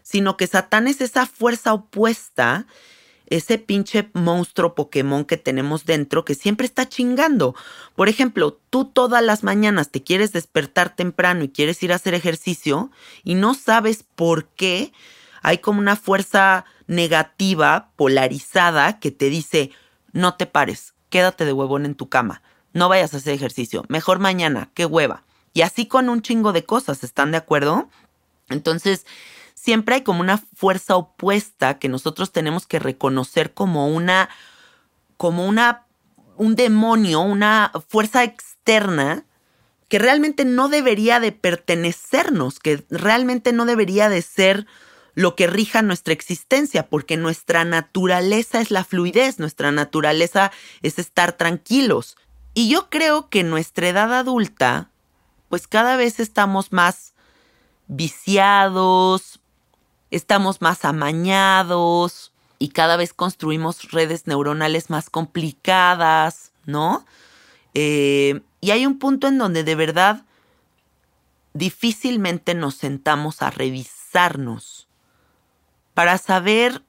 sino 0.04 0.36
que 0.36 0.46
Satán 0.46 0.86
es 0.86 1.00
esa 1.00 1.26
fuerza 1.26 1.74
opuesta 1.74 2.66
ese 3.26 3.58
pinche 3.58 4.08
monstruo 4.12 4.74
Pokémon 4.74 5.24
que 5.24 5.36
tenemos 5.36 5.84
dentro 5.84 6.24
que 6.24 6.34
siempre 6.34 6.66
está 6.66 6.88
chingando. 6.88 7.54
Por 7.94 8.08
ejemplo, 8.08 8.58
tú 8.70 8.84
todas 8.84 9.22
las 9.22 9.42
mañanas 9.42 9.90
te 9.90 10.02
quieres 10.02 10.32
despertar 10.32 10.94
temprano 10.94 11.44
y 11.44 11.48
quieres 11.48 11.82
ir 11.82 11.92
a 11.92 11.96
hacer 11.96 12.14
ejercicio 12.14 12.90
y 13.24 13.34
no 13.34 13.54
sabes 13.54 14.04
por 14.14 14.46
qué 14.46 14.92
hay 15.42 15.58
como 15.58 15.80
una 15.80 15.96
fuerza 15.96 16.64
negativa, 16.86 17.90
polarizada, 17.96 18.98
que 18.98 19.10
te 19.10 19.28
dice, 19.28 19.70
no 20.12 20.34
te 20.34 20.46
pares, 20.46 20.94
quédate 21.10 21.44
de 21.44 21.52
huevón 21.52 21.84
en 21.84 21.94
tu 21.94 22.08
cama, 22.08 22.42
no 22.72 22.88
vayas 22.88 23.14
a 23.14 23.18
hacer 23.18 23.34
ejercicio, 23.34 23.84
mejor 23.88 24.18
mañana, 24.18 24.70
qué 24.74 24.86
hueva. 24.86 25.22
Y 25.52 25.62
así 25.62 25.86
con 25.86 26.08
un 26.08 26.20
chingo 26.20 26.52
de 26.52 26.64
cosas, 26.64 27.02
¿están 27.02 27.30
de 27.30 27.38
acuerdo? 27.38 27.88
Entonces, 28.48 29.06
siempre 29.66 29.96
hay 29.96 30.02
como 30.02 30.20
una 30.20 30.38
fuerza 30.54 30.94
opuesta 30.94 31.80
que 31.80 31.88
nosotros 31.88 32.30
tenemos 32.30 32.68
que 32.68 32.78
reconocer 32.78 33.52
como 33.52 33.88
una, 33.88 34.28
como 35.16 35.44
una, 35.44 35.86
un 36.36 36.54
demonio, 36.54 37.20
una 37.20 37.72
fuerza 37.88 38.22
externa 38.22 39.24
que 39.88 39.98
realmente 39.98 40.44
no 40.44 40.68
debería 40.68 41.18
de 41.18 41.32
pertenecernos, 41.32 42.60
que 42.60 42.84
realmente 42.90 43.52
no 43.52 43.64
debería 43.64 44.08
de 44.08 44.22
ser 44.22 44.68
lo 45.14 45.34
que 45.34 45.48
rija 45.48 45.82
nuestra 45.82 46.12
existencia, 46.12 46.86
porque 46.86 47.16
nuestra 47.16 47.64
naturaleza 47.64 48.60
es 48.60 48.70
la 48.70 48.84
fluidez, 48.84 49.40
nuestra 49.40 49.72
naturaleza 49.72 50.52
es 50.82 51.00
estar 51.00 51.32
tranquilos. 51.32 52.16
Y 52.54 52.68
yo 52.68 52.88
creo 52.88 53.30
que 53.30 53.40
en 53.40 53.50
nuestra 53.50 53.88
edad 53.88 54.14
adulta, 54.14 54.90
pues 55.48 55.66
cada 55.66 55.96
vez 55.96 56.20
estamos 56.20 56.70
más 56.70 57.14
viciados, 57.88 59.40
estamos 60.16 60.60
más 60.62 60.84
amañados 60.84 62.32
y 62.58 62.68
cada 62.68 62.96
vez 62.96 63.12
construimos 63.12 63.90
redes 63.90 64.26
neuronales 64.26 64.90
más 64.90 65.10
complicadas, 65.10 66.52
¿no? 66.64 67.04
Eh, 67.74 68.40
y 68.60 68.70
hay 68.70 68.86
un 68.86 68.98
punto 68.98 69.28
en 69.28 69.38
donde 69.38 69.62
de 69.62 69.74
verdad 69.74 70.24
difícilmente 71.52 72.54
nos 72.54 72.74
sentamos 72.74 73.42
a 73.42 73.50
revisarnos 73.50 74.88
para 75.94 76.18
saber 76.18 76.82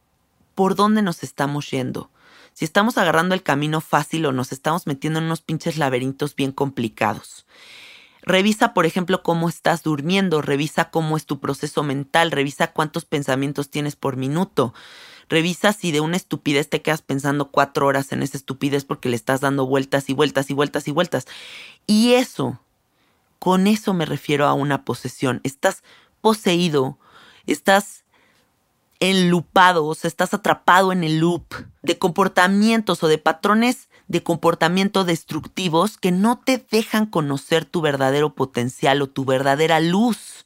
por 0.55 0.75
dónde 0.75 1.01
nos 1.01 1.23
estamos 1.23 1.69
yendo. 1.69 2.09
Si 2.53 2.65
estamos 2.65 2.97
agarrando 2.97 3.35
el 3.35 3.43
camino 3.43 3.81
fácil 3.81 4.25
o 4.25 4.31
nos 4.31 4.51
estamos 4.51 4.87
metiendo 4.87 5.19
en 5.19 5.25
unos 5.25 5.41
pinches 5.41 5.77
laberintos 5.77 6.35
bien 6.35 6.51
complicados. 6.51 7.45
Revisa, 8.27 8.73
por 8.73 8.85
ejemplo, 8.85 9.23
cómo 9.23 9.47
estás 9.47 9.83
durmiendo, 9.83 10.41
revisa 10.41 10.89
cómo 10.89 11.15
es 11.15 11.25
tu 11.25 11.39
proceso 11.39 11.81
mental, 11.81 12.31
revisa 12.31 12.73
cuántos 12.73 13.05
pensamientos 13.05 13.69
tienes 13.69 13.95
por 13.95 14.17
minuto. 14.17 14.73
Revisa 15.29 15.71
si 15.71 15.93
de 15.93 16.01
una 16.01 16.17
estupidez 16.17 16.69
te 16.69 16.81
quedas 16.81 17.01
pensando 17.01 17.51
cuatro 17.51 17.87
horas 17.87 18.11
en 18.11 18.23
esa 18.23 18.35
estupidez 18.35 18.83
porque 18.83 19.07
le 19.07 19.15
estás 19.15 19.39
dando 19.39 19.65
vueltas 19.65 20.09
y 20.09 20.13
vueltas 20.13 20.49
y 20.49 20.53
vueltas 20.53 20.89
y 20.89 20.91
vueltas. 20.91 21.25
Y 21.85 22.15
eso, 22.15 22.59
con 23.39 23.65
eso 23.65 23.93
me 23.93 24.05
refiero 24.05 24.45
a 24.45 24.53
una 24.53 24.83
posesión. 24.83 25.39
Estás 25.45 25.83
poseído, 26.19 26.99
estás 27.45 28.03
enlupado, 28.99 29.85
o 29.85 29.95
sea, 29.95 30.07
estás 30.07 30.33
atrapado 30.33 30.91
en 30.91 31.03
el 31.03 31.19
loop 31.19 31.45
de 31.83 31.97
comportamientos 31.97 33.03
o 33.03 33.07
de 33.07 33.17
patrones 33.17 33.87
de 34.07 34.23
comportamiento 34.23 35.03
destructivos 35.03 35.97
que 35.97 36.11
no 36.11 36.39
te 36.39 36.65
dejan 36.71 37.05
conocer 37.05 37.65
tu 37.65 37.81
verdadero 37.81 38.33
potencial 38.33 39.01
o 39.01 39.07
tu 39.07 39.25
verdadera 39.25 39.79
luz. 39.79 40.45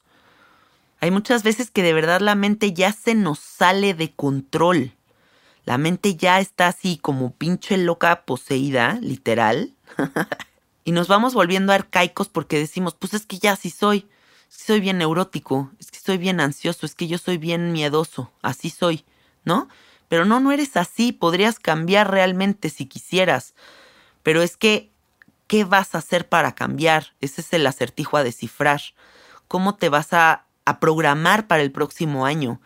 Hay 1.00 1.10
muchas 1.10 1.42
veces 1.42 1.70
que 1.70 1.82
de 1.82 1.92
verdad 1.92 2.20
la 2.20 2.34
mente 2.34 2.72
ya 2.72 2.92
se 2.92 3.14
nos 3.14 3.38
sale 3.38 3.94
de 3.94 4.12
control. 4.12 4.92
La 5.64 5.78
mente 5.78 6.16
ya 6.16 6.40
está 6.40 6.68
así 6.68 6.96
como 6.96 7.32
pinche 7.32 7.76
loca 7.76 8.24
poseída, 8.24 8.98
literal. 9.00 9.74
y 10.84 10.92
nos 10.92 11.08
vamos 11.08 11.34
volviendo 11.34 11.72
arcaicos 11.72 12.28
porque 12.28 12.58
decimos, 12.58 12.94
pues 12.94 13.14
es 13.14 13.26
que 13.26 13.38
ya 13.38 13.54
sí 13.56 13.70
soy. 13.70 14.06
Soy 14.52 14.80
bien 14.80 14.98
neurótico, 14.98 15.70
es 15.78 15.90
que 15.90 15.98
soy 15.98 16.18
bien 16.18 16.40
ansioso, 16.40 16.84
es 16.84 16.94
que 16.94 17.08
yo 17.08 17.18
soy 17.18 17.38
bien 17.38 17.72
miedoso, 17.72 18.30
así 18.42 18.70
soy, 18.70 19.04
¿no? 19.44 19.68
Pero 20.08 20.24
no, 20.24 20.40
no 20.40 20.52
eres 20.52 20.76
así, 20.76 21.12
podrías 21.12 21.58
cambiar 21.58 22.10
realmente 22.10 22.68
si 22.68 22.86
quisieras. 22.86 23.54
Pero 24.22 24.42
es 24.42 24.58
que, 24.58 24.90
¿qué 25.46 25.64
vas 25.64 25.94
a 25.94 25.98
hacer 25.98 26.28
para 26.28 26.54
cambiar? 26.54 27.14
Ese 27.20 27.40
es 27.40 27.52
el 27.54 27.66
acertijo 27.66 28.18
a 28.18 28.22
descifrar. 28.22 28.82
¿Cómo 29.48 29.76
te 29.76 29.88
vas 29.88 30.12
a, 30.12 30.44
a 30.66 30.80
programar 30.80 31.46
para 31.46 31.62
el 31.62 31.72
próximo 31.72 32.26
año? 32.26 32.60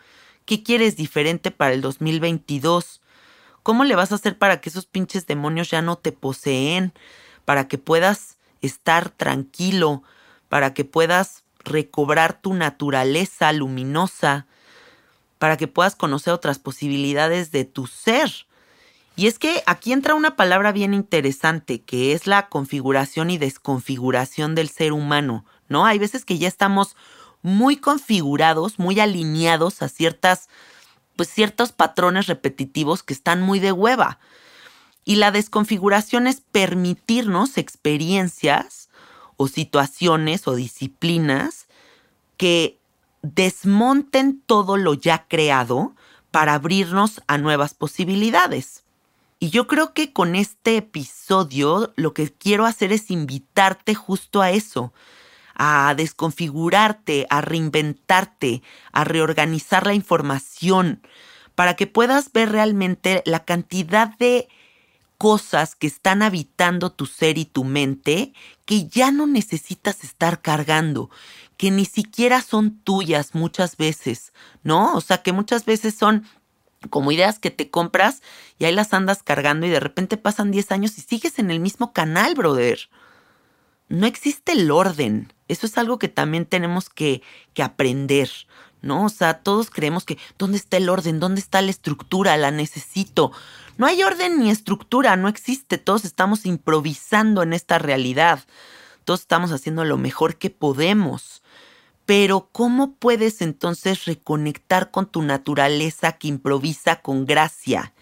¿Qué 0.44 0.64
quieres 0.64 0.96
diferente 0.96 1.52
para 1.52 1.72
el 1.72 1.80
2022? 1.82 3.00
¿Cómo 3.62 3.84
le 3.84 3.94
vas 3.94 4.10
a 4.10 4.16
hacer 4.16 4.36
para 4.38 4.60
que 4.60 4.70
esos 4.70 4.86
pinches 4.86 5.26
demonios 5.26 5.70
ya 5.70 5.82
no 5.82 5.96
te 5.96 6.10
poseen? 6.10 6.92
Para 7.44 7.68
que 7.68 7.78
puedas 7.78 8.38
estar 8.60 9.10
tranquilo, 9.10 10.02
para 10.48 10.74
que 10.74 10.84
puedas 10.84 11.44
recobrar 11.66 12.40
tu 12.40 12.54
naturaleza 12.54 13.52
luminosa, 13.52 14.46
para 15.38 15.56
que 15.56 15.68
puedas 15.68 15.94
conocer 15.94 16.32
otras 16.32 16.58
posibilidades 16.58 17.50
de 17.50 17.64
tu 17.66 17.86
ser. 17.86 18.46
Y 19.16 19.26
es 19.26 19.38
que 19.38 19.62
aquí 19.66 19.92
entra 19.92 20.14
una 20.14 20.36
palabra 20.36 20.72
bien 20.72 20.94
interesante, 20.94 21.82
que 21.82 22.12
es 22.12 22.26
la 22.26 22.48
configuración 22.48 23.30
y 23.30 23.38
desconfiguración 23.38 24.54
del 24.54 24.68
ser 24.68 24.92
humano, 24.92 25.44
¿no? 25.68 25.84
Hay 25.86 25.98
veces 25.98 26.24
que 26.24 26.38
ya 26.38 26.48
estamos 26.48 26.96
muy 27.42 27.76
configurados, 27.76 28.78
muy 28.78 28.98
alineados 29.00 29.82
a 29.82 29.88
ciertas, 29.88 30.48
pues 31.16 31.28
ciertos 31.28 31.72
patrones 31.72 32.26
repetitivos 32.26 33.02
que 33.02 33.14
están 33.14 33.42
muy 33.42 33.58
de 33.58 33.72
hueva. 33.72 34.18
Y 35.04 35.16
la 35.16 35.30
desconfiguración 35.30 36.26
es 36.26 36.40
permitirnos 36.40 37.58
experiencias 37.58 38.85
o 39.36 39.48
situaciones 39.48 40.46
o 40.48 40.54
disciplinas 40.54 41.66
que 42.36 42.78
desmonten 43.22 44.40
todo 44.40 44.76
lo 44.76 44.94
ya 44.94 45.26
creado 45.28 45.94
para 46.30 46.54
abrirnos 46.54 47.22
a 47.26 47.38
nuevas 47.38 47.74
posibilidades. 47.74 48.84
Y 49.38 49.50
yo 49.50 49.66
creo 49.66 49.92
que 49.92 50.12
con 50.12 50.34
este 50.34 50.78
episodio 50.78 51.92
lo 51.96 52.14
que 52.14 52.32
quiero 52.32 52.64
hacer 52.64 52.92
es 52.92 53.10
invitarte 53.10 53.94
justo 53.94 54.40
a 54.40 54.50
eso, 54.50 54.92
a 55.54 55.94
desconfigurarte, 55.96 57.26
a 57.30 57.40
reinventarte, 57.40 58.62
a 58.92 59.04
reorganizar 59.04 59.86
la 59.86 59.94
información, 59.94 61.02
para 61.54 61.74
que 61.74 61.86
puedas 61.86 62.32
ver 62.32 62.50
realmente 62.52 63.22
la 63.26 63.44
cantidad 63.44 64.16
de 64.18 64.48
cosas 65.18 65.74
que 65.74 65.86
están 65.86 66.22
habitando 66.22 66.90
tu 66.90 67.06
ser 67.06 67.38
y 67.38 67.44
tu 67.44 67.64
mente 67.64 68.32
que 68.64 68.86
ya 68.88 69.10
no 69.10 69.26
necesitas 69.26 70.04
estar 70.04 70.42
cargando, 70.42 71.10
que 71.56 71.70
ni 71.70 71.84
siquiera 71.84 72.42
son 72.42 72.78
tuyas 72.80 73.34
muchas 73.34 73.76
veces, 73.76 74.32
¿no? 74.62 74.94
O 74.94 75.00
sea, 75.00 75.22
que 75.22 75.32
muchas 75.32 75.64
veces 75.64 75.94
son 75.94 76.26
como 76.90 77.12
ideas 77.12 77.38
que 77.38 77.50
te 77.50 77.70
compras 77.70 78.22
y 78.58 78.64
ahí 78.64 78.74
las 78.74 78.92
andas 78.92 79.22
cargando 79.22 79.66
y 79.66 79.70
de 79.70 79.80
repente 79.80 80.16
pasan 80.16 80.50
10 80.50 80.72
años 80.72 80.98
y 80.98 81.00
sigues 81.00 81.38
en 81.38 81.50
el 81.50 81.60
mismo 81.60 81.92
canal, 81.92 82.34
brother. 82.34 82.88
No 83.88 84.06
existe 84.06 84.52
el 84.52 84.70
orden. 84.70 85.32
Eso 85.48 85.66
es 85.66 85.78
algo 85.78 85.98
que 85.98 86.08
también 86.08 86.44
tenemos 86.44 86.90
que, 86.90 87.22
que 87.54 87.62
aprender. 87.62 88.30
¿No? 88.82 89.04
O 89.04 89.08
sea, 89.08 89.40
todos 89.40 89.70
creemos 89.70 90.04
que 90.04 90.18
¿dónde 90.38 90.58
está 90.58 90.76
el 90.76 90.88
orden? 90.88 91.20
¿Dónde 91.20 91.40
está 91.40 91.62
la 91.62 91.70
estructura? 91.70 92.36
La 92.36 92.50
necesito. 92.50 93.32
No 93.78 93.86
hay 93.86 94.02
orden 94.02 94.38
ni 94.38 94.50
estructura, 94.50 95.16
no 95.16 95.28
existe. 95.28 95.78
Todos 95.78 96.04
estamos 96.04 96.46
improvisando 96.46 97.42
en 97.42 97.52
esta 97.52 97.78
realidad. 97.78 98.40
Todos 99.04 99.20
estamos 99.20 99.52
haciendo 99.52 99.84
lo 99.84 99.98
mejor 99.98 100.36
que 100.36 100.50
podemos. 100.50 101.42
Pero 102.06 102.48
¿cómo 102.52 102.94
puedes 102.94 103.42
entonces 103.42 104.04
reconectar 104.04 104.90
con 104.90 105.06
tu 105.06 105.22
naturaleza 105.22 106.12
que 106.12 106.28
improvisa 106.28 107.02
con 107.02 107.26
gracia? 107.26 107.92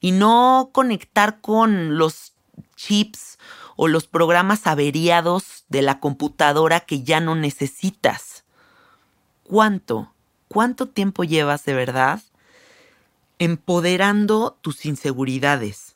Y 0.00 0.12
no 0.12 0.70
conectar 0.72 1.40
con 1.40 1.98
los 1.98 2.32
chips 2.76 3.38
o 3.76 3.88
los 3.88 4.06
programas 4.06 4.66
averiados 4.66 5.64
de 5.68 5.82
la 5.82 6.00
computadora 6.00 6.80
que 6.80 7.02
ya 7.02 7.20
no 7.20 7.34
necesitas. 7.34 8.33
¿Cuánto? 9.44 10.12
¿Cuánto 10.48 10.88
tiempo 10.88 11.24
llevas 11.24 11.64
de 11.64 11.74
verdad 11.74 12.20
empoderando 13.38 14.58
tus 14.60 14.84
inseguridades? 14.84 15.94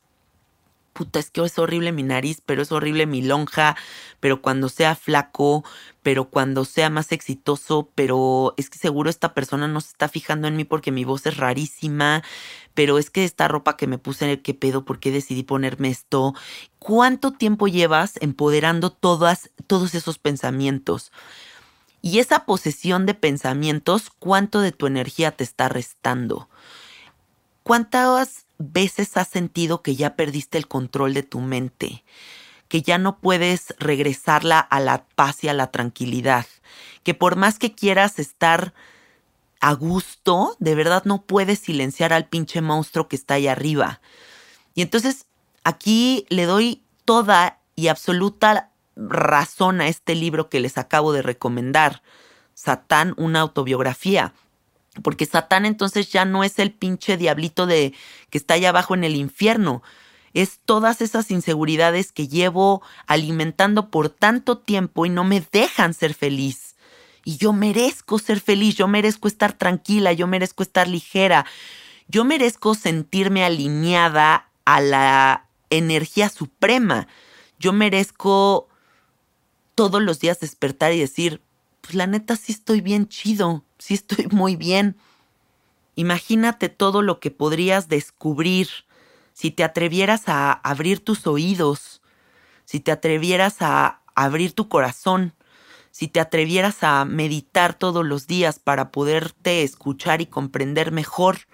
puta, 0.98 1.20
es 1.20 1.30
que 1.30 1.44
es 1.44 1.56
horrible 1.60 1.92
mi 1.92 2.02
nariz, 2.02 2.42
pero 2.44 2.60
es 2.60 2.72
horrible 2.72 3.06
mi 3.06 3.22
lonja, 3.22 3.76
pero 4.18 4.42
cuando 4.42 4.68
sea 4.68 4.96
flaco, 4.96 5.64
pero 6.02 6.28
cuando 6.28 6.64
sea 6.64 6.90
más 6.90 7.12
exitoso, 7.12 7.88
pero 7.94 8.52
es 8.56 8.68
que 8.68 8.78
seguro 8.78 9.08
esta 9.08 9.32
persona 9.32 9.68
no 9.68 9.80
se 9.80 9.90
está 9.90 10.08
fijando 10.08 10.48
en 10.48 10.56
mí 10.56 10.64
porque 10.64 10.90
mi 10.90 11.04
voz 11.04 11.24
es 11.26 11.36
rarísima, 11.36 12.24
pero 12.74 12.98
es 12.98 13.10
que 13.10 13.22
esta 13.22 13.46
ropa 13.46 13.76
que 13.76 13.86
me 13.86 13.98
puse, 13.98 14.42
¿qué 14.42 14.54
pedo? 14.54 14.84
¿Por 14.84 14.98
qué 14.98 15.12
decidí 15.12 15.44
ponerme 15.44 15.88
esto? 15.88 16.34
¿Cuánto 16.80 17.30
tiempo 17.30 17.68
llevas 17.68 18.14
empoderando 18.20 18.90
todas, 18.90 19.50
todos 19.68 19.94
esos 19.94 20.18
pensamientos? 20.18 21.12
Y 22.00 22.20
esa 22.20 22.44
posesión 22.44 23.06
de 23.06 23.14
pensamientos, 23.14 24.10
¿cuánto 24.18 24.60
de 24.60 24.72
tu 24.72 24.86
energía 24.86 25.32
te 25.32 25.44
está 25.44 25.68
restando? 25.68 26.48
¿Cuántas 27.62 28.46
veces 28.58 29.16
has 29.16 29.28
sentido 29.28 29.82
que 29.82 29.96
ya 29.96 30.16
perdiste 30.16 30.58
el 30.58 30.68
control 30.68 31.14
de 31.14 31.22
tu 31.22 31.40
mente, 31.40 32.04
que 32.68 32.82
ya 32.82 32.98
no 32.98 33.18
puedes 33.18 33.74
regresarla 33.78 34.58
a 34.58 34.80
la 34.80 35.04
paz 35.14 35.44
y 35.44 35.48
a 35.48 35.54
la 35.54 35.70
tranquilidad, 35.70 36.46
que 37.02 37.14
por 37.14 37.36
más 37.36 37.58
que 37.58 37.74
quieras 37.74 38.18
estar 38.18 38.74
a 39.60 39.72
gusto, 39.72 40.56
de 40.58 40.74
verdad 40.74 41.04
no 41.04 41.22
puedes 41.22 41.58
silenciar 41.58 42.12
al 42.12 42.26
pinche 42.26 42.60
monstruo 42.60 43.08
que 43.08 43.16
está 43.16 43.34
ahí 43.34 43.48
arriba. 43.48 44.00
Y 44.74 44.82
entonces 44.82 45.26
aquí 45.64 46.26
le 46.28 46.44
doy 46.44 46.82
toda 47.04 47.58
y 47.74 47.88
absoluta 47.88 48.67
razón 48.98 49.80
a 49.80 49.88
este 49.88 50.14
libro 50.14 50.48
que 50.48 50.60
les 50.60 50.76
acabo 50.76 51.12
de 51.12 51.22
recomendar, 51.22 52.02
Satán, 52.54 53.14
una 53.16 53.40
autobiografía. 53.40 54.32
Porque 55.02 55.26
Satán 55.26 55.64
entonces 55.64 56.10
ya 56.10 56.24
no 56.24 56.42
es 56.42 56.58
el 56.58 56.72
pinche 56.72 57.16
diablito 57.16 57.66
de 57.66 57.94
que 58.30 58.38
está 58.38 58.54
allá 58.54 58.70
abajo 58.70 58.94
en 58.94 59.04
el 59.04 59.14
infierno. 59.14 59.82
Es 60.34 60.58
todas 60.64 61.00
esas 61.00 61.30
inseguridades 61.30 62.10
que 62.10 62.26
llevo 62.26 62.82
alimentando 63.06 63.90
por 63.90 64.08
tanto 64.08 64.58
tiempo 64.58 65.06
y 65.06 65.10
no 65.10 65.22
me 65.24 65.40
dejan 65.52 65.94
ser 65.94 66.14
feliz. 66.14 66.74
Y 67.24 67.36
yo 67.36 67.52
merezco 67.52 68.18
ser 68.18 68.40
feliz, 68.40 68.74
yo 68.74 68.88
merezco 68.88 69.28
estar 69.28 69.52
tranquila, 69.52 70.12
yo 70.12 70.26
merezco 70.26 70.62
estar 70.62 70.88
ligera, 70.88 71.46
yo 72.08 72.24
merezco 72.24 72.74
sentirme 72.74 73.44
alineada 73.44 74.48
a 74.64 74.80
la 74.80 75.44
energía 75.70 76.28
suprema. 76.28 77.06
Yo 77.58 77.72
merezco 77.72 78.67
todos 79.78 80.02
los 80.02 80.18
días 80.18 80.40
despertar 80.40 80.92
y 80.92 80.98
decir, 80.98 81.40
pues 81.82 81.94
la 81.94 82.08
neta 82.08 82.34
sí 82.34 82.50
estoy 82.50 82.80
bien 82.80 83.06
chido, 83.06 83.62
sí 83.78 83.94
estoy 83.94 84.26
muy 84.32 84.56
bien. 84.56 84.96
Imagínate 85.94 86.68
todo 86.68 87.00
lo 87.00 87.20
que 87.20 87.30
podrías 87.30 87.86
descubrir 87.86 88.66
si 89.34 89.52
te 89.52 89.62
atrevieras 89.62 90.22
a 90.26 90.50
abrir 90.50 90.98
tus 90.98 91.28
oídos, 91.28 92.02
si 92.64 92.80
te 92.80 92.90
atrevieras 92.90 93.62
a 93.62 94.00
abrir 94.16 94.52
tu 94.52 94.68
corazón, 94.68 95.32
si 95.92 96.08
te 96.08 96.18
atrevieras 96.18 96.82
a 96.82 97.04
meditar 97.04 97.74
todos 97.74 98.04
los 98.04 98.26
días 98.26 98.58
para 98.58 98.90
poderte 98.90 99.62
escuchar 99.62 100.20
y 100.20 100.26
comprender 100.26 100.90
mejor, 100.90 101.46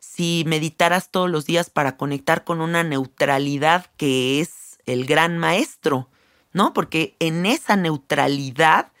si 0.00 0.44
meditaras 0.46 1.10
todos 1.10 1.28
los 1.28 1.44
días 1.44 1.68
para 1.68 1.98
conectar 1.98 2.44
con 2.44 2.62
una 2.62 2.82
neutralidad 2.82 3.90
que 3.98 4.40
es 4.40 4.78
el 4.86 5.04
gran 5.04 5.36
maestro, 5.36 6.08
¿no? 6.52 6.72
Porque 6.72 7.16
en 7.18 7.46
esa 7.46 7.76
neutralidad 7.76 8.92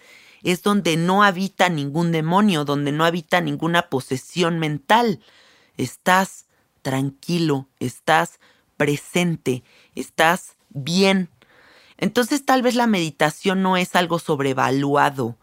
es 0.42 0.62
donde 0.62 0.96
no 0.96 1.22
habita 1.22 1.68
ningún 1.68 2.12
demonio, 2.12 2.64
donde 2.64 2.92
no 2.92 3.04
habita 3.04 3.40
ninguna 3.40 3.82
posesión 3.88 4.58
mental. 4.58 5.20
Estás 5.76 6.46
tranquilo, 6.82 7.68
estás 7.78 8.40
presente, 8.76 9.62
estás 9.94 10.56
bien. 10.70 11.28
Entonces 11.96 12.44
tal 12.44 12.62
vez 12.62 12.74
la 12.74 12.88
meditación 12.88 13.62
no 13.62 13.76
es 13.76 13.94
algo 13.94 14.18
sobrevaluado 14.18 15.36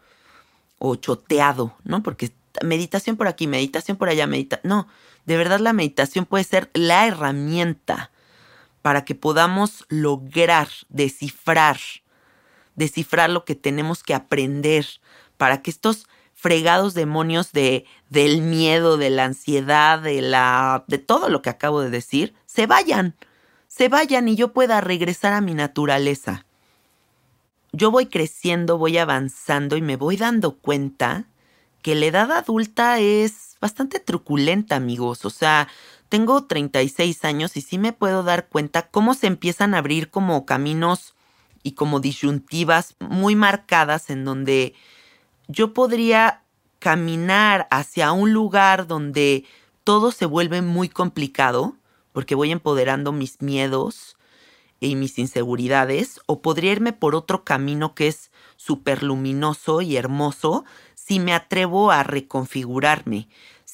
o 0.78 0.96
choteado, 0.96 1.76
¿no? 1.84 2.04
Porque 2.04 2.32
meditación 2.64 3.16
por 3.16 3.28
aquí, 3.28 3.48
meditación 3.48 3.96
por 3.98 4.10
allá, 4.10 4.28
medita. 4.28 4.60
No, 4.64 4.88
de 5.26 5.38
verdad 5.38 5.60
la 5.60 5.74
meditación 5.74 6.26
puede 6.26 6.44
ser 6.44 6.70
la 6.74 7.08
herramienta 7.08 8.12
para 8.82 9.06
que 9.06 9.16
podamos 9.16 9.86
lograr 9.90 10.68
descifrar 10.90 11.78
descifrar 12.80 13.30
lo 13.30 13.46
que 13.46 13.54
tenemos 13.54 14.02
que 14.04 14.16
aprender 14.16 14.88
para 15.38 15.62
que 15.62 15.70
estos 15.70 16.08
fregados 16.34 16.94
demonios 16.94 17.52
de 17.52 17.86
del 18.10 18.42
miedo, 18.42 18.98
de 18.98 19.12
la 19.12 19.26
ansiedad, 19.26 20.00
de 20.00 20.22
la 20.22 20.86
de 20.88 20.98
todo 20.98 21.30
lo 21.30 21.44
que 21.44 21.52
acabo 21.52 21.82
de 21.82 21.92
decir, 21.92 22.34
se 22.48 22.66
vayan. 22.66 23.16
Se 23.68 23.88
vayan 23.88 24.28
y 24.28 24.36
yo 24.36 24.52
pueda 24.52 24.82
regresar 24.82 25.34
a 25.34 25.42
mi 25.42 25.54
naturaleza. 25.54 26.46
Yo 27.72 27.92
voy 27.92 28.08
creciendo, 28.08 28.80
voy 28.80 28.98
avanzando 28.98 29.78
y 29.78 29.82
me 29.82 29.96
voy 29.96 30.18
dando 30.18 30.58
cuenta 30.58 31.26
que 31.84 31.94
la 31.94 32.08
edad 32.08 32.32
adulta 32.32 33.00
es 33.00 33.58
bastante 33.62 34.00
truculenta, 34.00 34.76
amigos. 34.76 35.24
O 35.24 35.30
sea, 35.30 35.68
tengo 36.10 36.46
36 36.46 37.24
años 37.24 37.56
y 37.56 37.62
sí 37.62 37.78
me 37.78 37.94
puedo 37.94 38.24
dar 38.24 38.48
cuenta 38.50 38.90
cómo 38.90 39.14
se 39.14 39.28
empiezan 39.28 39.74
a 39.74 39.78
abrir 39.78 40.10
como 40.10 40.46
caminos 40.46 41.16
y 41.64 41.74
como 41.74 42.00
disyuntivas 42.00 42.96
muy 43.00 43.36
marcadas 43.36 44.10
en 44.10 44.26
donde 44.26 44.74
yo 45.48 45.74
podría 45.74 46.42
caminar 46.80 47.68
hacia 47.72 48.12
un 48.12 48.34
lugar 48.34 48.88
donde 48.88 49.46
todo 49.84 50.12
se 50.12 50.26
vuelve 50.26 50.62
muy 50.62 50.90
complicado, 50.90 51.76
porque 52.12 52.36
voy 52.36 52.52
empoderando 52.52 53.12
mis 53.12 53.42
miedos 53.42 54.18
y 54.80 54.96
mis 54.96 55.20
inseguridades, 55.20 56.22
o 56.26 56.42
podría 56.42 56.72
irme 56.72 56.94
por 56.94 57.16
otro 57.16 57.44
camino 57.44 57.96
que 57.96 58.08
es 58.08 58.32
súper 58.56 59.04
luminoso 59.04 59.82
y 59.82 59.98
hermoso 59.98 60.64
si 60.96 61.20
me 61.20 61.34
atrevo 61.34 61.92
a 61.92 62.04
reconfigurarme, 62.04 63.28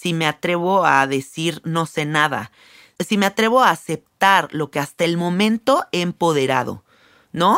si 0.06 0.14
me 0.14 0.28
atrevo 0.28 0.86
a 0.86 1.08
decir 1.08 1.62
no 1.64 1.88
sé 1.88 2.06
nada, 2.06 2.52
si 3.00 3.18
me 3.18 3.26
atrevo 3.26 3.64
a 3.64 3.72
aceptar 3.72 4.50
lo 4.52 4.70
que 4.70 4.78
hasta 4.78 5.04
el 5.04 5.18
momento 5.18 5.84
he 5.92 6.02
empoderado, 6.02 6.84
¿no? 7.32 7.58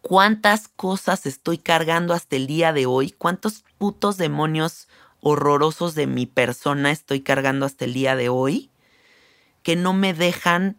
cuántas 0.00 0.68
cosas 0.68 1.26
estoy 1.26 1.58
cargando 1.58 2.14
hasta 2.14 2.36
el 2.36 2.46
día 2.46 2.72
de 2.72 2.86
hoy, 2.86 3.10
cuántos 3.10 3.64
putos 3.76 4.18
demonios 4.18 4.86
horrorosos 5.20 5.96
de 5.96 6.06
mi 6.06 6.26
persona 6.26 6.92
estoy 6.92 7.22
cargando 7.22 7.66
hasta 7.66 7.86
el 7.86 7.92
día 7.92 8.14
de 8.14 8.28
hoy, 8.28 8.70
que 9.64 9.74
no 9.74 9.92
me 9.92 10.14
dejan 10.14 10.76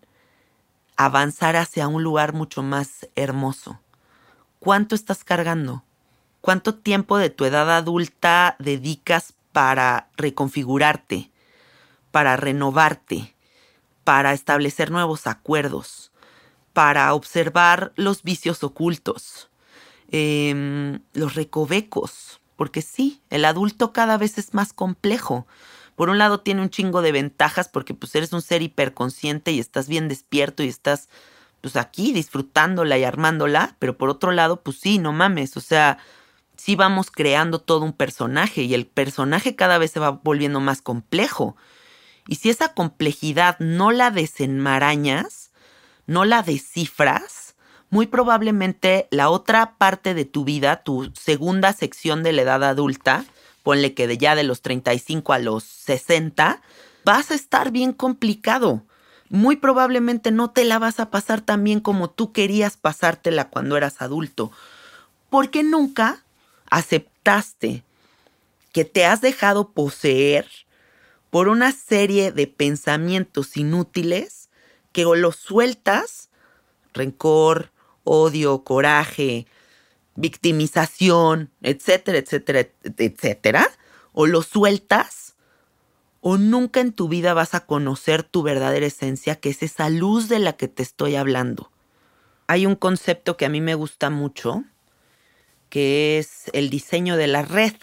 avanzar 0.95 1.57
hacia 1.57 1.89
un 1.89 2.03
lugar 2.03 2.31
mucho 2.31 2.63
más 2.63 3.09
hermoso. 3.17 3.81
¿Cuánto 4.61 4.95
estás 4.95 5.25
cargando? 5.25 5.83
¿Cuánto 6.39 6.75
tiempo 6.75 7.17
de 7.17 7.29
tu 7.29 7.43
edad 7.43 7.69
adulta 7.75 8.55
dedicas 8.59 9.33
para 9.51 10.09
reconfigurarte, 10.17 11.31
para 12.11 12.37
renovarte, 12.37 13.35
para 14.03 14.33
establecer 14.33 14.91
nuevos 14.91 15.27
acuerdos? 15.27 16.11
para 16.73 17.13
observar 17.13 17.91
los 17.95 18.23
vicios 18.23 18.63
ocultos, 18.63 19.49
em, 20.09 20.99
los 21.13 21.35
recovecos, 21.35 22.41
porque 22.55 22.81
sí, 22.81 23.21
el 23.29 23.45
adulto 23.45 23.93
cada 23.93 24.17
vez 24.17 24.37
es 24.37 24.53
más 24.53 24.73
complejo. 24.73 25.47
Por 25.95 26.09
un 26.09 26.17
lado 26.17 26.39
tiene 26.41 26.61
un 26.61 26.69
chingo 26.69 27.01
de 27.01 27.11
ventajas 27.11 27.67
porque 27.69 27.93
pues 27.93 28.13
eres 28.15 28.33
un 28.33 28.41
ser 28.41 28.61
hiperconsciente 28.61 29.51
y 29.51 29.59
estás 29.59 29.87
bien 29.87 30.07
despierto 30.07 30.63
y 30.63 30.67
estás 30.67 31.09
pues 31.61 31.75
aquí 31.75 32.11
disfrutándola 32.13 32.97
y 32.97 33.03
armándola, 33.03 33.75
pero 33.79 33.97
por 33.97 34.09
otro 34.09 34.31
lado 34.31 34.61
pues 34.61 34.77
sí, 34.79 34.97
no 34.97 35.11
mames, 35.13 35.57
o 35.57 35.61
sea, 35.61 35.97
sí 36.61 36.75
vamos 36.75 37.09
creando 37.09 37.59
todo 37.59 37.83
un 37.83 37.93
personaje 37.93 38.61
y 38.61 38.75
el 38.75 38.85
personaje 38.85 39.55
cada 39.55 39.79
vez 39.79 39.91
se 39.91 39.99
va 39.99 40.11
volviendo 40.11 40.59
más 40.59 40.83
complejo. 40.83 41.55
Y 42.27 42.35
si 42.35 42.51
esa 42.51 42.75
complejidad 42.75 43.57
no 43.59 43.91
la 43.91 44.11
desenmarañas, 44.11 45.49
no 46.05 46.23
la 46.23 46.43
descifras, 46.43 47.55
muy 47.89 48.05
probablemente 48.05 49.07
la 49.09 49.29
otra 49.29 49.75
parte 49.79 50.13
de 50.13 50.25
tu 50.25 50.45
vida, 50.45 50.83
tu 50.83 51.11
segunda 51.19 51.73
sección 51.73 52.21
de 52.21 52.31
la 52.31 52.43
edad 52.43 52.63
adulta, 52.63 53.25
ponle 53.63 53.95
que 53.95 54.05
de 54.05 54.19
ya 54.19 54.35
de 54.35 54.43
los 54.43 54.61
35 54.61 55.33
a 55.33 55.39
los 55.39 55.63
60, 55.63 56.61
vas 57.03 57.31
a 57.31 57.35
estar 57.35 57.71
bien 57.71 57.91
complicado. 57.91 58.83
Muy 59.29 59.55
probablemente 59.55 60.29
no 60.31 60.51
te 60.51 60.63
la 60.63 60.77
vas 60.77 60.99
a 60.99 61.09
pasar 61.09 61.41
tan 61.41 61.63
bien 61.63 61.79
como 61.79 62.11
tú 62.11 62.31
querías 62.31 62.77
pasártela 62.77 63.49
cuando 63.49 63.77
eras 63.77 64.01
adulto, 64.01 64.51
porque 65.29 65.63
nunca 65.63 66.23
aceptaste 66.71 67.83
que 68.73 68.85
te 68.85 69.05
has 69.05 69.21
dejado 69.21 69.71
poseer 69.73 70.47
por 71.29 71.47
una 71.47 71.71
serie 71.71 72.31
de 72.31 72.47
pensamientos 72.47 73.55
inútiles 73.55 74.49
que 74.91 75.05
o 75.05 75.15
los 75.15 75.35
sueltas, 75.35 76.29
rencor, 76.93 77.71
odio, 78.03 78.63
coraje, 78.63 79.45
victimización, 80.15 81.51
etcétera, 81.61 82.17
etcétera, 82.17 82.67
etcétera, 82.83 83.69
o 84.13 84.25
lo 84.25 84.41
sueltas 84.41 85.35
o 86.21 86.37
nunca 86.37 86.79
en 86.79 86.93
tu 86.93 87.07
vida 87.09 87.33
vas 87.33 87.55
a 87.55 87.65
conocer 87.65 88.23
tu 88.23 88.43
verdadera 88.43 88.85
esencia, 88.85 89.35
que 89.37 89.49
es 89.49 89.63
esa 89.63 89.89
luz 89.89 90.29
de 90.29 90.39
la 90.39 90.53
que 90.53 90.67
te 90.67 90.83
estoy 90.83 91.15
hablando. 91.15 91.71
Hay 92.47 92.65
un 92.65 92.75
concepto 92.75 93.37
que 93.37 93.45
a 93.45 93.49
mí 93.49 93.59
me 93.59 93.75
gusta 93.75 94.09
mucho, 94.09 94.63
que 95.71 96.19
es 96.19 96.51
el 96.53 96.69
diseño 96.69 97.15
de 97.15 97.27
la 97.27 97.41
red. 97.41 97.73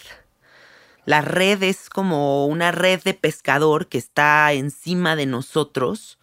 La 1.05 1.21
red 1.21 1.63
es 1.63 1.89
como 1.89 2.45
una 2.45 2.71
red 2.71 3.01
de 3.01 3.15
pescador 3.15 3.87
que 3.87 3.97
está 3.97 4.53
encima 4.53 5.15
de 5.15 5.25
nosotros, 5.25 6.19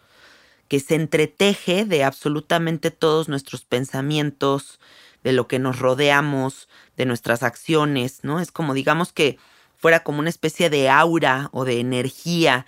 que 0.68 0.78
se 0.78 0.94
entreteje 0.94 1.84
de 1.84 2.04
absolutamente 2.04 2.92
todos 2.92 3.28
nuestros 3.28 3.64
pensamientos, 3.64 4.78
de 5.24 5.32
lo 5.32 5.48
que 5.48 5.58
nos 5.58 5.80
rodeamos, 5.80 6.68
de 6.96 7.04
nuestras 7.04 7.42
acciones, 7.42 8.20
¿no? 8.22 8.38
Es 8.38 8.52
como 8.52 8.72
digamos 8.72 9.12
que 9.12 9.38
fuera 9.76 10.04
como 10.04 10.20
una 10.20 10.30
especie 10.30 10.70
de 10.70 10.88
aura 10.88 11.48
o 11.50 11.64
de 11.64 11.80
energía 11.80 12.64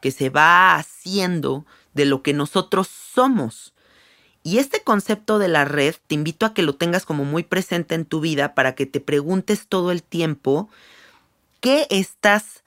que 0.00 0.10
se 0.10 0.30
va 0.30 0.74
haciendo 0.76 1.66
de 1.92 2.06
lo 2.06 2.22
que 2.22 2.32
nosotros 2.32 2.88
somos. 2.88 3.74
Y 4.48 4.56
este 4.56 4.82
concepto 4.82 5.38
de 5.38 5.46
la 5.48 5.66
red 5.66 5.94
te 6.06 6.14
invito 6.14 6.46
a 6.46 6.54
que 6.54 6.62
lo 6.62 6.74
tengas 6.74 7.04
como 7.04 7.26
muy 7.26 7.42
presente 7.42 7.94
en 7.94 8.06
tu 8.06 8.20
vida 8.20 8.54
para 8.54 8.74
que 8.74 8.86
te 8.86 8.98
preguntes 8.98 9.66
todo 9.68 9.92
el 9.92 10.02
tiempo 10.02 10.70
qué 11.60 11.86
estás 11.90 12.62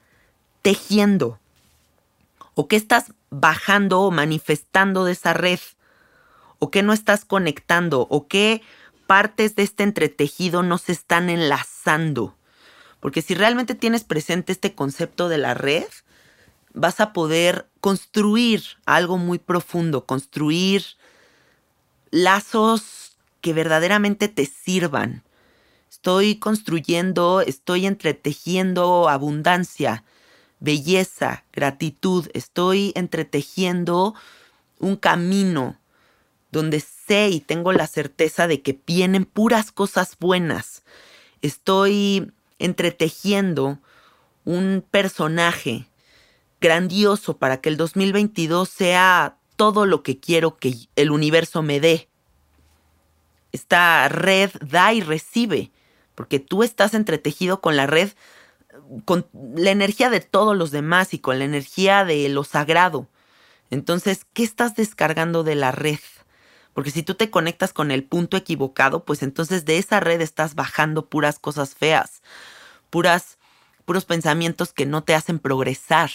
tejiendo 0.62 1.40
o 2.54 2.68
qué 2.68 2.76
estás 2.76 3.12
bajando 3.30 4.02
o 4.02 4.12
manifestando 4.12 5.04
de 5.04 5.10
esa 5.10 5.32
red 5.32 5.58
o 6.60 6.70
qué 6.70 6.84
no 6.84 6.92
estás 6.92 7.24
conectando 7.24 8.06
o 8.08 8.28
qué 8.28 8.62
partes 9.08 9.56
de 9.56 9.64
este 9.64 9.82
entretejido 9.82 10.62
no 10.62 10.78
se 10.78 10.92
están 10.92 11.30
enlazando. 11.30 12.36
Porque 13.00 13.22
si 13.22 13.34
realmente 13.34 13.74
tienes 13.74 14.04
presente 14.04 14.52
este 14.52 14.76
concepto 14.76 15.28
de 15.28 15.38
la 15.38 15.54
red, 15.54 15.88
vas 16.74 17.00
a 17.00 17.12
poder 17.12 17.66
construir 17.80 18.62
algo 18.86 19.18
muy 19.18 19.40
profundo, 19.40 20.06
construir 20.06 20.84
lazos 22.12 23.16
que 23.40 23.52
verdaderamente 23.52 24.28
te 24.28 24.46
sirvan. 24.46 25.24
Estoy 25.90 26.36
construyendo, 26.36 27.40
estoy 27.40 27.86
entretejiendo 27.86 29.08
abundancia, 29.08 30.04
belleza, 30.60 31.44
gratitud, 31.52 32.28
estoy 32.34 32.92
entretejiendo 32.94 34.14
un 34.78 34.96
camino 34.96 35.78
donde 36.52 36.80
sé 36.80 37.30
y 37.30 37.40
tengo 37.40 37.72
la 37.72 37.86
certeza 37.86 38.46
de 38.46 38.62
que 38.62 38.78
vienen 38.86 39.24
puras 39.24 39.72
cosas 39.72 40.16
buenas. 40.20 40.82
Estoy 41.40 42.30
entretejiendo 42.58 43.78
un 44.44 44.84
personaje 44.88 45.86
grandioso 46.60 47.38
para 47.38 47.60
que 47.60 47.70
el 47.70 47.76
2022 47.76 48.68
sea 48.68 49.36
todo 49.56 49.86
lo 49.86 50.02
que 50.02 50.18
quiero 50.18 50.56
que 50.56 50.74
el 50.96 51.10
universo 51.10 51.62
me 51.62 51.80
dé. 51.80 52.08
Esta 53.52 54.08
red 54.08 54.50
da 54.60 54.92
y 54.92 55.00
recibe, 55.00 55.70
porque 56.14 56.38
tú 56.38 56.62
estás 56.62 56.94
entretejido 56.94 57.60
con 57.60 57.76
la 57.76 57.86
red, 57.86 58.10
con 59.04 59.26
la 59.54 59.70
energía 59.70 60.10
de 60.10 60.20
todos 60.20 60.56
los 60.56 60.70
demás 60.70 61.14
y 61.14 61.18
con 61.18 61.38
la 61.38 61.44
energía 61.44 62.04
de 62.04 62.28
lo 62.28 62.44
sagrado. 62.44 63.08
Entonces, 63.70 64.26
¿qué 64.32 64.42
estás 64.42 64.74
descargando 64.74 65.44
de 65.44 65.54
la 65.54 65.72
red? 65.72 65.98
Porque 66.74 66.90
si 66.90 67.02
tú 67.02 67.14
te 67.14 67.30
conectas 67.30 67.72
con 67.72 67.90
el 67.90 68.04
punto 68.04 68.36
equivocado, 68.36 69.04
pues 69.04 69.22
entonces 69.22 69.64
de 69.64 69.78
esa 69.78 70.00
red 70.00 70.20
estás 70.20 70.54
bajando 70.54 71.06
puras 71.06 71.38
cosas 71.38 71.74
feas, 71.74 72.22
puras, 72.90 73.38
puros 73.84 74.04
pensamientos 74.04 74.72
que 74.72 74.86
no 74.86 75.04
te 75.04 75.14
hacen 75.14 75.38
progresar. 75.38 76.10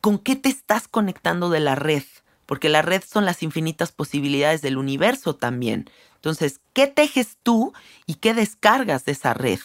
¿Con 0.00 0.18
qué 0.18 0.36
te 0.36 0.48
estás 0.48 0.88
conectando 0.88 1.50
de 1.50 1.60
la 1.60 1.74
red? 1.74 2.02
Porque 2.46 2.68
la 2.68 2.82
red 2.82 3.02
son 3.06 3.24
las 3.24 3.42
infinitas 3.42 3.92
posibilidades 3.92 4.62
del 4.62 4.76
universo 4.76 5.34
también. 5.36 5.90
Entonces, 6.16 6.60
¿qué 6.72 6.86
tejes 6.86 7.38
tú 7.42 7.72
y 8.06 8.14
qué 8.14 8.34
descargas 8.34 9.04
de 9.04 9.12
esa 9.12 9.34
red? 9.34 9.60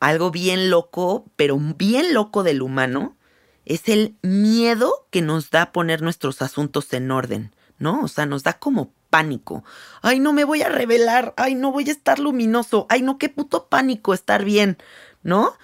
Algo 0.00 0.30
bien 0.30 0.70
loco, 0.70 1.24
pero 1.36 1.58
bien 1.58 2.14
loco 2.14 2.42
del 2.42 2.62
humano, 2.62 3.16
es 3.64 3.88
el 3.88 4.16
miedo 4.22 5.06
que 5.10 5.22
nos 5.22 5.50
da 5.50 5.72
poner 5.72 6.02
nuestros 6.02 6.42
asuntos 6.42 6.92
en 6.92 7.10
orden, 7.10 7.54
¿no? 7.78 8.02
O 8.02 8.08
sea, 8.08 8.26
nos 8.26 8.42
da 8.44 8.54
como 8.54 8.92
pánico. 9.10 9.64
Ay, 10.02 10.20
no 10.20 10.32
me 10.32 10.44
voy 10.44 10.62
a 10.62 10.68
revelar, 10.68 11.34
ay, 11.36 11.54
no 11.54 11.72
voy 11.72 11.88
a 11.88 11.92
estar 11.92 12.18
luminoso, 12.18 12.86
ay, 12.88 13.02
no, 13.02 13.18
qué 13.18 13.28
puto 13.28 13.66
pánico 13.68 14.14
estar 14.14 14.44
bien, 14.44 14.78
¿no? 15.22 15.54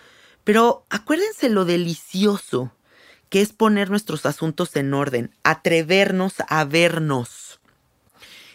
Pero 0.44 0.84
acuérdense 0.90 1.48
lo 1.48 1.64
delicioso 1.64 2.72
que 3.28 3.40
es 3.40 3.52
poner 3.52 3.88
nuestros 3.88 4.26
asuntos 4.26 4.76
en 4.76 4.92
orden, 4.92 5.34
atrevernos 5.42 6.34
a 6.48 6.64
vernos. 6.64 7.60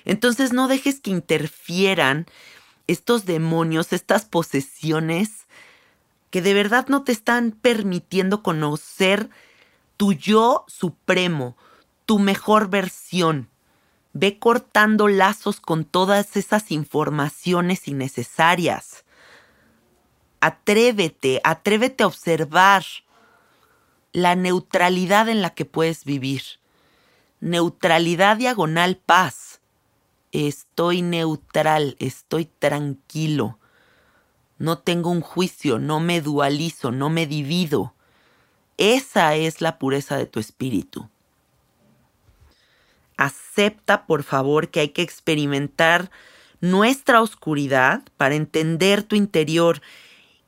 Entonces 0.06 0.54
no 0.54 0.68
dejes 0.68 1.00
que 1.00 1.10
interfieran 1.10 2.28
estos 2.88 3.26
demonios, 3.26 3.92
estas 3.92 4.26
posesiones 4.26 5.48
que 6.30 6.42
de 6.42 6.54
verdad 6.54 6.88
no 6.88 7.04
te 7.04 7.12
están 7.12 7.52
permitiendo 7.52 8.44
conocer 8.44 9.30
tu 9.98 10.14
yo 10.14 10.66
supremo, 10.68 11.58
tu 12.06 12.20
mejor 12.20 12.70
versión. 12.70 13.50
Ve 14.14 14.40
cortando 14.40 15.08
lazos 15.08 15.60
con 15.60 15.86
todas 15.86 16.38
esas 16.38 16.72
informaciones 16.72 17.88
innecesarias. 17.88 18.97
Atrévete, 20.40 21.42
atrévete 21.44 22.04
a 22.04 22.08
observar 22.08 22.86
la 24.12 24.36
neutralidad 24.36 25.30
en 25.30 25.42
la 25.42 25.52
que 25.52 25.66
puedes 25.66 26.06
vivir. 26.06 26.42
Neutralidad 27.40 28.38
diagonal 28.38 28.98
paz. 28.98 29.62
Estoy 30.32 31.02
neutral, 31.02 31.96
estoy 32.00 32.46
tranquilo 32.46 33.58
no 34.60 34.80
tengo 34.80 35.12
un 35.12 35.22
juicio, 35.22 35.80
no 35.80 36.00
me 36.00 36.22
dualizo, 36.22 36.92
no 36.92 37.10
me 37.10 37.28
divido. 37.28 37.94
Esa 38.78 39.36
es 39.36 39.62
la 39.62 39.78
pureza 39.78 40.18
de 40.18 40.26
tu 40.26 40.40
espíritu. 40.40 41.10
Acepta, 43.18 44.06
por 44.06 44.24
favor, 44.24 44.70
que 44.70 44.80
hay 44.80 44.90
que 44.90 45.02
experimentar 45.02 46.12
nuestra 46.60 47.22
oscuridad 47.22 48.04
para 48.18 48.36
entender 48.36 49.04
tu 49.04 49.16
interior, 49.16 49.82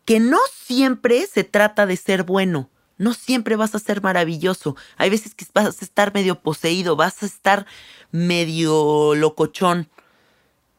que 0.10 0.20
no 0.20 0.40
siempre 0.52 1.28
se 1.28 1.44
trata 1.44 1.86
de 1.86 1.96
ser 1.96 2.24
bueno, 2.24 2.72
no 2.98 3.14
siempre 3.14 3.56
vas 3.56 3.76
a 3.76 3.80
ser 3.80 4.02
maravilloso. 4.02 4.76
Hay 4.98 5.12
veces 5.12 5.36
que 5.36 5.46
vas 5.54 5.84
a 5.84 5.86
estar 5.86 6.16
medio 6.16 6.42
poseído, 6.42 6.96
vas 6.96 7.22
a 7.22 7.28
estar 7.28 7.68
medio 8.10 9.14
locochón. 9.14 9.88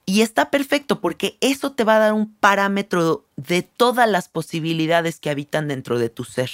Y 0.05 0.23
está 0.23 0.51
perfecto 0.51 1.01
porque 1.01 1.39
eso 1.41 1.71
te 1.71 1.85
va 1.85 1.95
a 1.95 1.99
dar 2.01 2.13
un 2.13 2.35
parámetro 2.35 3.25
de 3.37 3.63
todas 3.63 4.11
las 4.11 4.29
posibilidades 4.29 5.21
que 5.21 5.31
habitan 5.31 5.69
dentro 5.69 6.01
de 6.01 6.09
tu 6.09 6.25
ser. 6.25 6.51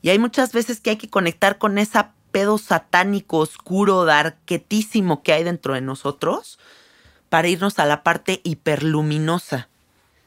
Y 0.00 0.08
hay 0.08 0.18
muchas 0.18 0.54
veces 0.54 0.80
que 0.80 0.88
hay 0.88 0.96
que 0.96 1.10
conectar 1.10 1.58
con 1.58 1.76
ese 1.76 1.98
pedo 2.32 2.56
satánico, 2.56 3.40
oscuro, 3.40 4.06
darquetísimo 4.06 5.22
que 5.22 5.34
hay 5.34 5.44
dentro 5.44 5.74
de 5.74 5.82
nosotros 5.82 6.58
para 7.28 7.48
irnos 7.48 7.78
a 7.78 7.84
la 7.84 8.02
parte 8.02 8.40
hiperluminosa. 8.42 9.68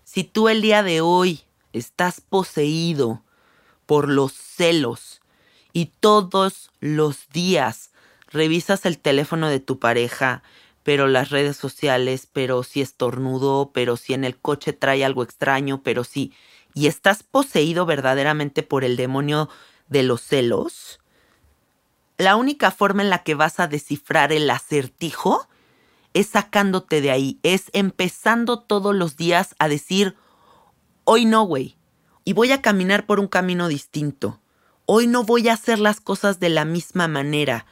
Si 0.09 0.23
tú 0.23 0.47
el 0.47 0.61
día 0.61 0.83
de 0.83 1.01
hoy 1.01 1.41
estás 1.73 2.21
poseído 2.21 3.23
por 3.85 4.07
los 4.07 4.31
celos 4.31 5.21
y 5.73 5.87
todos 5.99 6.71
los 6.79 7.27
días 7.27 7.91
revisas 8.31 8.85
el 8.85 8.99
teléfono 8.99 9.49
de 9.49 9.59
tu 9.59 9.79
pareja, 9.79 10.43
pero 10.83 11.07
las 11.07 11.29
redes 11.29 11.57
sociales, 11.57 12.25
pero 12.31 12.63
si 12.63 12.79
estornudo, 12.79 13.71
pero 13.73 13.97
si 13.97 14.13
en 14.13 14.23
el 14.23 14.37
coche 14.37 14.71
trae 14.71 15.03
algo 15.03 15.23
extraño, 15.23 15.83
pero 15.83 16.05
si... 16.05 16.31
y 16.73 16.87
estás 16.87 17.23
poseído 17.23 17.85
verdaderamente 17.85 18.63
por 18.63 18.85
el 18.85 18.95
demonio 18.95 19.49
de 19.89 20.03
los 20.03 20.21
celos, 20.21 21.01
la 22.17 22.37
única 22.37 22.71
forma 22.71 23.01
en 23.01 23.09
la 23.09 23.23
que 23.23 23.35
vas 23.35 23.59
a 23.59 23.67
descifrar 23.67 24.31
el 24.31 24.49
acertijo 24.49 25.49
es 26.17 26.29
sacándote 26.29 26.99
de 26.99 27.11
ahí, 27.11 27.39
es 27.43 27.65
empezando 27.73 28.59
todos 28.59 28.95
los 28.95 29.17
días 29.17 29.55
a 29.59 29.67
decir 29.67 30.15
hoy 31.03 31.25
no, 31.25 31.43
güey. 31.43 31.77
Y 32.25 32.33
voy 32.33 32.51
a 32.51 32.61
caminar 32.63 33.05
por 33.05 33.19
un 33.19 33.27
camino 33.27 33.67
distinto. 33.67 34.39
Hoy 34.87 35.05
no 35.05 35.23
voy 35.23 35.47
a 35.47 35.53
hacer 35.53 35.77
las 35.77 36.01
cosas 36.01 36.39
de 36.39 36.49
la 36.49 36.65
misma 36.65 37.07
manera. 37.07 37.67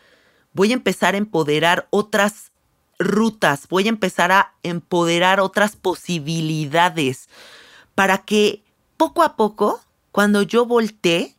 Voy 0.53 0.69
a 0.69 0.75
empezar 0.75 1.15
a 1.15 1.17
empoderar 1.17 1.87
otras 1.89 2.51
rutas, 2.99 3.67
voy 3.67 3.87
a 3.87 3.89
empezar 3.89 4.31
a 4.31 4.53
empoderar 4.61 5.39
otras 5.39 5.75
posibilidades 5.75 7.29
para 7.95 8.19
que 8.19 8.63
poco 8.95 9.23
a 9.23 9.35
poco, 9.35 9.81
cuando 10.11 10.43
yo 10.43 10.67
volteé, 10.67 11.34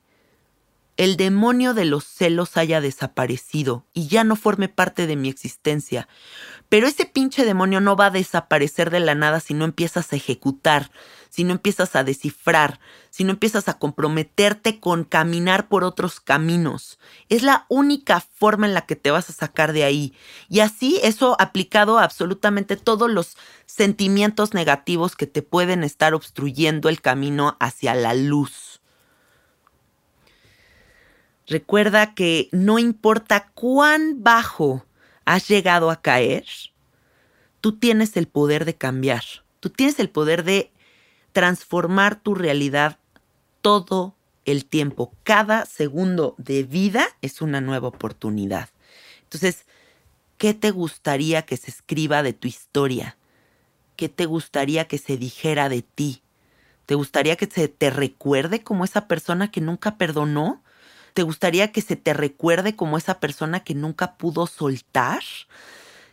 el 0.97 1.17
demonio 1.17 1.75
de 1.75 1.85
los 1.85 2.05
celos 2.05 2.57
haya 2.57 2.81
desaparecido 2.81 3.85
y 3.93 4.09
ya 4.09 4.25
no 4.25 4.35
forme 4.35 4.69
parte 4.69 5.07
de 5.07 5.17
mi 5.17 5.29
existencia. 5.29 6.09
Pero 6.69 6.87
ese 6.87 7.05
pinche 7.05 7.45
demonio 7.45 7.81
no 7.81 7.97
va 7.97 8.07
a 8.07 8.11
desaparecer 8.11 8.91
de 8.91 9.01
la 9.01 9.15
nada 9.15 9.41
si 9.41 9.55
no 9.55 9.65
empiezas 9.65 10.13
a 10.13 10.17
ejecutar, 10.17 10.91
si 11.29 11.45
no 11.45 11.53
empiezas 11.53 11.95
a 11.95 12.03
descifrar, 12.03 12.81
si 13.11 13.25
no 13.25 13.33
empiezas 13.33 13.69
a 13.69 13.79
comprometerte 13.79 14.81
con 14.81 15.05
caminar 15.05 15.69
por 15.69 15.85
otros 15.85 16.19
caminos. 16.19 16.99
Es 17.29 17.43
la 17.43 17.67
única 17.69 18.21
forma 18.21 18.67
en 18.67 18.75
la 18.75 18.87
que 18.87 18.97
te 18.97 19.11
vas 19.11 19.29
a 19.29 19.35
sacar 19.35 19.73
de 19.75 19.85
ahí. 19.85 20.15
Y 20.49 20.61
así 20.61 20.99
eso 21.03 21.37
aplicado 21.39 21.99
a 21.99 22.05
absolutamente 22.05 22.77
todos 22.77 23.11
los 23.11 23.37
sentimientos 23.67 24.55
negativos 24.55 25.15
que 25.15 25.27
te 25.27 25.43
pueden 25.43 25.85
estar 25.85 26.15
obstruyendo 26.15 26.89
el 26.89 27.03
camino 27.03 27.57
hacia 27.61 27.95
la 27.95 28.15
luz. 28.15 28.66
Recuerda 31.47 32.15
que 32.15 32.49
no 32.53 32.79
importa 32.79 33.51
cuán 33.55 34.23
bajo 34.23 34.85
has 35.25 35.49
llegado 35.49 35.91
a 35.91 36.03
caer, 36.03 36.45
tú 37.61 37.79
tienes 37.79 38.17
el 38.17 38.27
poder 38.27 38.65
de 38.65 38.77
cambiar. 38.77 39.23
Tú 39.61 39.71
tienes 39.71 39.99
el 39.99 40.11
poder 40.11 40.45
de 40.45 40.73
transformar 41.33 42.21
tu 42.21 42.35
realidad 42.35 42.99
todo 43.61 44.17
el 44.45 44.65
tiempo. 44.65 45.13
Cada 45.23 45.67
segundo 45.67 46.35
de 46.39 46.63
vida 46.63 47.09
es 47.23 47.41
una 47.43 47.61
nueva 47.61 47.89
oportunidad. 47.89 48.71
Entonces, 49.23 49.67
¿qué 50.39 50.55
te 50.55 50.71
gustaría 50.71 51.43
que 51.43 51.57
se 51.57 51.71
escriba 51.71 52.23
de 52.23 52.33
tu 52.33 52.49
historia? 52.49 53.17
¿Qué 53.97 54.09
te 54.09 54.27
gustaría 54.27 54.87
que 54.87 54.99
se 54.99 55.17
dijera 55.17 55.69
de 55.69 55.83
ti? 55.83 56.23
¿Te 56.87 56.95
gustaría 56.95 57.37
que 57.37 57.47
se 57.47 57.69
te 57.69 57.91
recuerde 57.91 58.63
como 58.63 58.85
esa 58.85 59.09
persona 59.09 59.51
que 59.51 59.61
nunca 59.61 59.97
perdonó? 59.97 60.63
¿Te 61.17 61.23
gustaría 61.23 61.73
que 61.73 61.81
se 61.81 61.97
te 61.97 62.13
recuerde 62.13 62.77
como 62.77 62.99
esa 62.99 63.21
persona 63.21 63.61
que 63.61 63.75
nunca 63.75 64.19
pudo 64.19 64.47
soltar? 64.47 65.23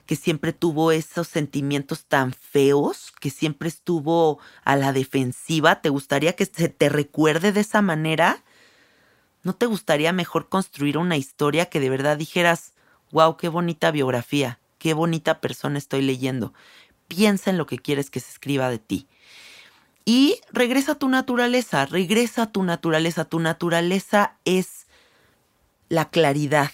que 0.05 0.15
siempre 0.15 0.53
tuvo 0.53 0.93
esos 0.93 1.27
sentimientos 1.27 2.05
tan 2.05 2.31
feos, 2.31 3.11
que 3.19 3.29
siempre 3.29 3.67
estuvo 3.67 4.39
a 4.63 4.75
la 4.77 4.93
defensiva, 4.93 5.81
¿te 5.81 5.89
gustaría 5.89 6.37
que 6.37 6.45
se 6.45 6.69
te 6.69 6.87
recuerde 6.87 7.51
de 7.51 7.61
esa 7.61 7.81
manera? 7.81 8.43
¿No 9.43 9.53
te 9.55 9.65
gustaría 9.65 10.13
mejor 10.13 10.47
construir 10.47 10.97
una 10.97 11.17
historia 11.17 11.65
que 11.65 11.81
de 11.81 11.89
verdad 11.89 12.17
dijeras, 12.17 12.73
wow, 13.11 13.35
qué 13.35 13.49
bonita 13.49 13.91
biografía, 13.91 14.59
qué 14.77 14.93
bonita 14.93 15.41
persona 15.41 15.77
estoy 15.77 16.01
leyendo? 16.01 16.53
Piensa 17.09 17.49
en 17.49 17.57
lo 17.57 17.65
que 17.65 17.79
quieres 17.79 18.09
que 18.09 18.21
se 18.21 18.31
escriba 18.31 18.69
de 18.69 18.79
ti. 18.79 19.07
Y 20.05 20.41
regresa 20.51 20.93
a 20.93 20.99
tu 20.99 21.07
naturaleza, 21.07 21.85
regresa 21.85 22.43
a 22.43 22.51
tu 22.51 22.63
naturaleza. 22.63 23.25
Tu 23.25 23.39
naturaleza 23.39 24.37
es 24.43 24.82
la 25.89 26.09
claridad, 26.09 26.71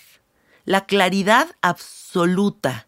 la 0.65 0.85
claridad 0.85 1.55
absoluta. 1.61 2.87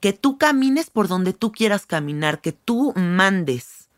Que 0.00 0.12
tú 0.12 0.36
camines 0.36 0.90
por 0.90 1.08
donde 1.08 1.32
tú 1.32 1.50
quieras 1.50 1.86
caminar, 1.86 2.40
que 2.40 2.52
tú 2.52 2.92
mandes, 2.94 3.88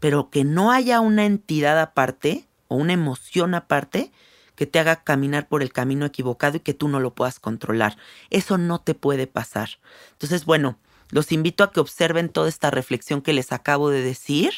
pero 0.00 0.30
que 0.30 0.44
no 0.44 0.72
haya 0.72 1.00
una 1.00 1.26
entidad 1.26 1.80
aparte 1.80 2.48
o 2.66 2.76
una 2.76 2.92
emoción 2.92 3.54
aparte 3.54 4.10
que 4.58 4.66
te 4.66 4.80
haga 4.80 5.04
caminar 5.04 5.46
por 5.46 5.62
el 5.62 5.72
camino 5.72 6.04
equivocado 6.04 6.56
y 6.56 6.60
que 6.60 6.74
tú 6.74 6.88
no 6.88 6.98
lo 6.98 7.14
puedas 7.14 7.38
controlar. 7.38 7.96
Eso 8.30 8.58
no 8.58 8.80
te 8.80 8.94
puede 8.94 9.28
pasar. 9.28 9.78
Entonces, 10.10 10.44
bueno, 10.44 10.78
los 11.10 11.30
invito 11.30 11.62
a 11.62 11.70
que 11.70 11.78
observen 11.78 12.28
toda 12.28 12.48
esta 12.48 12.72
reflexión 12.72 13.22
que 13.22 13.32
les 13.32 13.52
acabo 13.52 13.88
de 13.90 14.02
decir. 14.02 14.52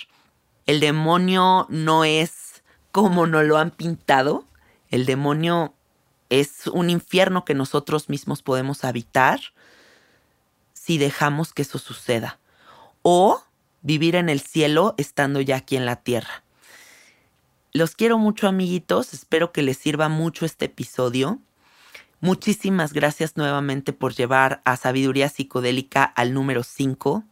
El 0.65 0.81
demonio 0.81 1.67
no 1.69 2.05
es 2.05 2.63
como 2.93 3.27
nos 3.27 3.45
lo 3.45 3.59
han 3.59 3.71
pintado. 3.71 4.47
El 4.89 5.05
demonio 5.05 5.75
es 6.31 6.67
un 6.69 6.89
infierno 6.89 7.45
que 7.45 7.55
nosotros 7.55 8.09
mismos 8.09 8.43
podemos 8.43 8.85
habitar 8.85 9.41
si 10.73 10.97
dejamos 10.97 11.53
que 11.53 11.63
eso 11.63 11.79
suceda. 11.79 12.39
O 13.03 13.43
vivir 13.83 14.15
en 14.15 14.29
el 14.29 14.41
cielo 14.41 14.95
estando 14.97 15.41
ya 15.41 15.57
aquí 15.57 15.77
en 15.77 15.87
la 15.87 15.97
tierra. 15.97 16.43
Los 17.73 17.95
quiero 17.95 18.19
mucho 18.19 18.49
amiguitos, 18.49 19.15
espero 19.15 19.53
que 19.53 19.63
les 19.63 19.79
sirva 19.79 20.09
mucho 20.09 20.45
este 20.45 20.67
episodio. 20.67 21.39
Muchísimas 22.21 22.93
gracias 22.93 23.37
nuevamente 23.37 23.93
por 23.93 24.13
llevar 24.13 24.61
a 24.65 24.77
Sabiduría 24.77 25.29
Psicodélica 25.29 26.05
al 26.05 26.35
número 26.35 26.63
5. 26.63 27.25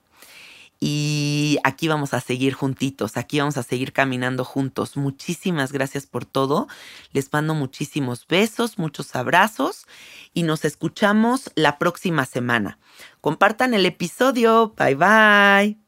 Y 0.80 1.58
aquí 1.64 1.88
vamos 1.88 2.14
a 2.14 2.20
seguir 2.20 2.54
juntitos, 2.54 3.16
aquí 3.16 3.40
vamos 3.40 3.56
a 3.56 3.62
seguir 3.64 3.92
caminando 3.92 4.44
juntos. 4.44 4.96
Muchísimas 4.96 5.72
gracias 5.72 6.06
por 6.06 6.24
todo. 6.24 6.68
Les 7.12 7.32
mando 7.32 7.54
muchísimos 7.54 8.26
besos, 8.28 8.78
muchos 8.78 9.16
abrazos 9.16 9.86
y 10.32 10.44
nos 10.44 10.64
escuchamos 10.64 11.50
la 11.56 11.78
próxima 11.78 12.26
semana. 12.26 12.78
Compartan 13.20 13.74
el 13.74 13.86
episodio. 13.86 14.74
Bye 14.76 14.94
bye. 14.94 15.87